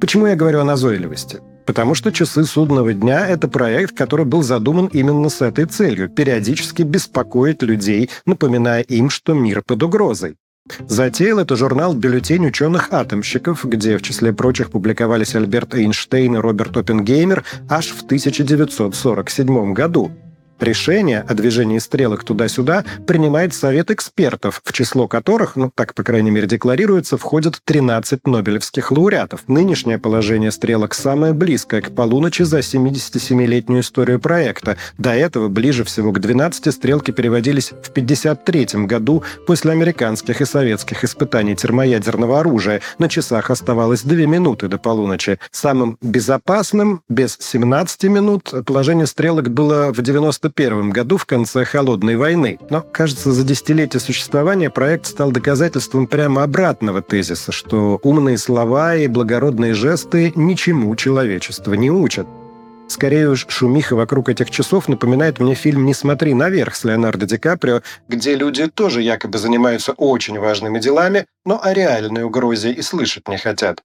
Почему 0.00 0.26
я 0.26 0.36
говорю 0.36 0.60
о 0.60 0.64
назойливости? 0.64 1.40
Потому 1.66 1.94
что 1.94 2.12
«Часы 2.12 2.44
судного 2.44 2.92
дня»— 2.92 3.26
это 3.28 3.48
проект, 3.48 3.96
который 3.96 4.26
был 4.26 4.42
задуман 4.42 4.86
именно 4.86 5.28
с 5.28 5.40
этой 5.40 5.66
целью— 5.66 6.08
периодически 6.16 6.82
беспокоить 6.82 7.62
людей, 7.62 8.10
напоминая 8.26 8.82
им, 8.82 9.10
что 9.10 9.34
мир 9.34 9.62
под 9.62 9.82
угрозой. 9.82 10.36
Затеял 10.88 11.38
это 11.38 11.56
журнал 11.56 11.94
«Бюллетень 11.94 12.46
ученых-атомщиков», 12.46 13.64
где, 13.64 13.98
в 13.98 14.02
числе 14.02 14.32
прочих, 14.32 14.70
публиковались 14.70 15.34
Альберт 15.34 15.74
Эйнштейн 15.74 16.36
и 16.36 16.38
Роберт 16.38 16.76
Оппенгеймер 16.76 17.44
аж 17.68 17.88
в 17.90 18.04
1947 18.04 19.72
году. 19.72 20.12
Решение 20.62 21.24
о 21.26 21.34
движении 21.34 21.80
стрелок 21.80 22.22
туда-сюда 22.22 22.84
принимает 23.04 23.52
совет 23.52 23.90
экспертов, 23.90 24.62
в 24.64 24.72
число 24.72 25.08
которых, 25.08 25.56
ну 25.56 25.72
так, 25.74 25.92
по 25.92 26.04
крайней 26.04 26.30
мере, 26.30 26.46
декларируется, 26.46 27.18
входят 27.18 27.60
13 27.64 28.28
нобелевских 28.28 28.92
лауреатов. 28.92 29.40
Нынешнее 29.48 29.98
положение 29.98 30.52
стрелок 30.52 30.94
самое 30.94 31.32
близкое 31.32 31.80
к 31.80 31.92
полуночи 31.92 32.44
за 32.44 32.60
77-летнюю 32.60 33.80
историю 33.80 34.20
проекта. 34.20 34.76
До 34.98 35.10
этого 35.10 35.48
ближе 35.48 35.82
всего 35.82 36.12
к 36.12 36.20
12 36.20 36.72
стрелки 36.72 37.10
переводились 37.10 37.70
в 37.70 37.90
1953 37.90 38.86
году 38.86 39.24
после 39.48 39.72
американских 39.72 40.40
и 40.40 40.44
советских 40.44 41.02
испытаний 41.02 41.56
термоядерного 41.56 42.38
оружия. 42.38 42.82
На 43.00 43.08
часах 43.08 43.50
оставалось 43.50 44.02
2 44.02 44.14
минуты 44.26 44.68
до 44.68 44.78
полуночи. 44.78 45.40
Самым 45.50 45.98
безопасным, 46.00 47.02
без 47.08 47.36
17 47.40 48.04
минут, 48.04 48.54
положение 48.64 49.08
стрелок 49.08 49.48
было 49.50 49.92
в 49.92 50.00
90 50.00 50.51
1991 50.52 50.90
году 50.90 51.16
в 51.16 51.24
конце 51.24 51.64
Холодной 51.64 52.16
войны. 52.16 52.58
Но, 52.70 52.82
кажется, 52.82 53.32
за 53.32 53.44
десятилетие 53.44 54.00
существования 54.00 54.70
проект 54.70 55.06
стал 55.06 55.32
доказательством 55.32 56.06
прямо 56.06 56.42
обратного 56.42 57.02
тезиса, 57.02 57.52
что 57.52 58.00
умные 58.02 58.38
слова 58.38 58.94
и 58.96 59.06
благородные 59.06 59.74
жесты 59.74 60.32
ничему 60.34 60.94
человечество 60.96 61.74
не 61.74 61.90
учат. 61.90 62.26
Скорее 62.88 63.30
уж, 63.30 63.46
шумиха 63.48 63.96
вокруг 63.96 64.28
этих 64.28 64.50
часов 64.50 64.86
напоминает 64.86 65.40
мне 65.40 65.54
фильм 65.54 65.86
«Не 65.86 65.94
смотри 65.94 66.34
наверх» 66.34 66.74
с 66.74 66.84
Леонардо 66.84 67.24
Ди 67.24 67.38
Каприо, 67.38 67.80
где 68.06 68.34
люди 68.34 68.66
тоже 68.66 69.00
якобы 69.00 69.38
занимаются 69.38 69.92
очень 69.92 70.38
важными 70.38 70.78
делами, 70.78 71.24
но 71.46 71.58
о 71.62 71.72
реальной 71.72 72.24
угрозе 72.24 72.70
и 72.70 72.82
слышать 72.82 73.28
не 73.28 73.38
хотят. 73.38 73.82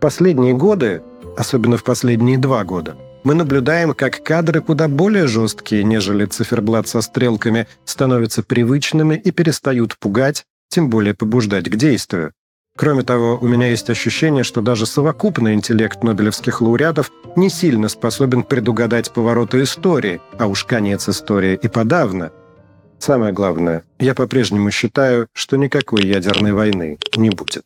Последние 0.00 0.52
годы, 0.54 1.02
особенно 1.38 1.78
в 1.78 1.84
последние 1.84 2.36
два 2.36 2.64
года, 2.64 2.96
мы 3.24 3.34
наблюдаем, 3.34 3.94
как 3.94 4.22
кадры 4.22 4.60
куда 4.60 4.88
более 4.88 5.26
жесткие, 5.26 5.84
нежели 5.84 6.24
циферблат 6.24 6.88
со 6.88 7.00
стрелками, 7.00 7.66
становятся 7.84 8.42
привычными 8.42 9.14
и 9.14 9.30
перестают 9.30 9.98
пугать, 9.98 10.44
тем 10.68 10.88
более 10.88 11.14
побуждать 11.14 11.68
к 11.68 11.76
действию. 11.76 12.32
Кроме 12.76 13.02
того, 13.02 13.38
у 13.40 13.46
меня 13.46 13.68
есть 13.68 13.90
ощущение, 13.90 14.44
что 14.44 14.62
даже 14.62 14.86
совокупный 14.86 15.54
интеллект 15.54 16.02
нобелевских 16.02 16.62
лауреатов 16.62 17.10
не 17.36 17.50
сильно 17.50 17.88
способен 17.88 18.42
предугадать 18.42 19.12
повороты 19.12 19.62
истории, 19.62 20.20
а 20.38 20.46
уж 20.46 20.64
конец 20.64 21.08
истории 21.08 21.58
и 21.60 21.68
подавно. 21.68 22.32
Самое 22.98 23.32
главное, 23.32 23.84
я 23.98 24.14
по-прежнему 24.14 24.70
считаю, 24.70 25.26
что 25.32 25.56
никакой 25.56 26.04
ядерной 26.06 26.52
войны 26.52 26.98
не 27.16 27.30
будет. 27.30 27.58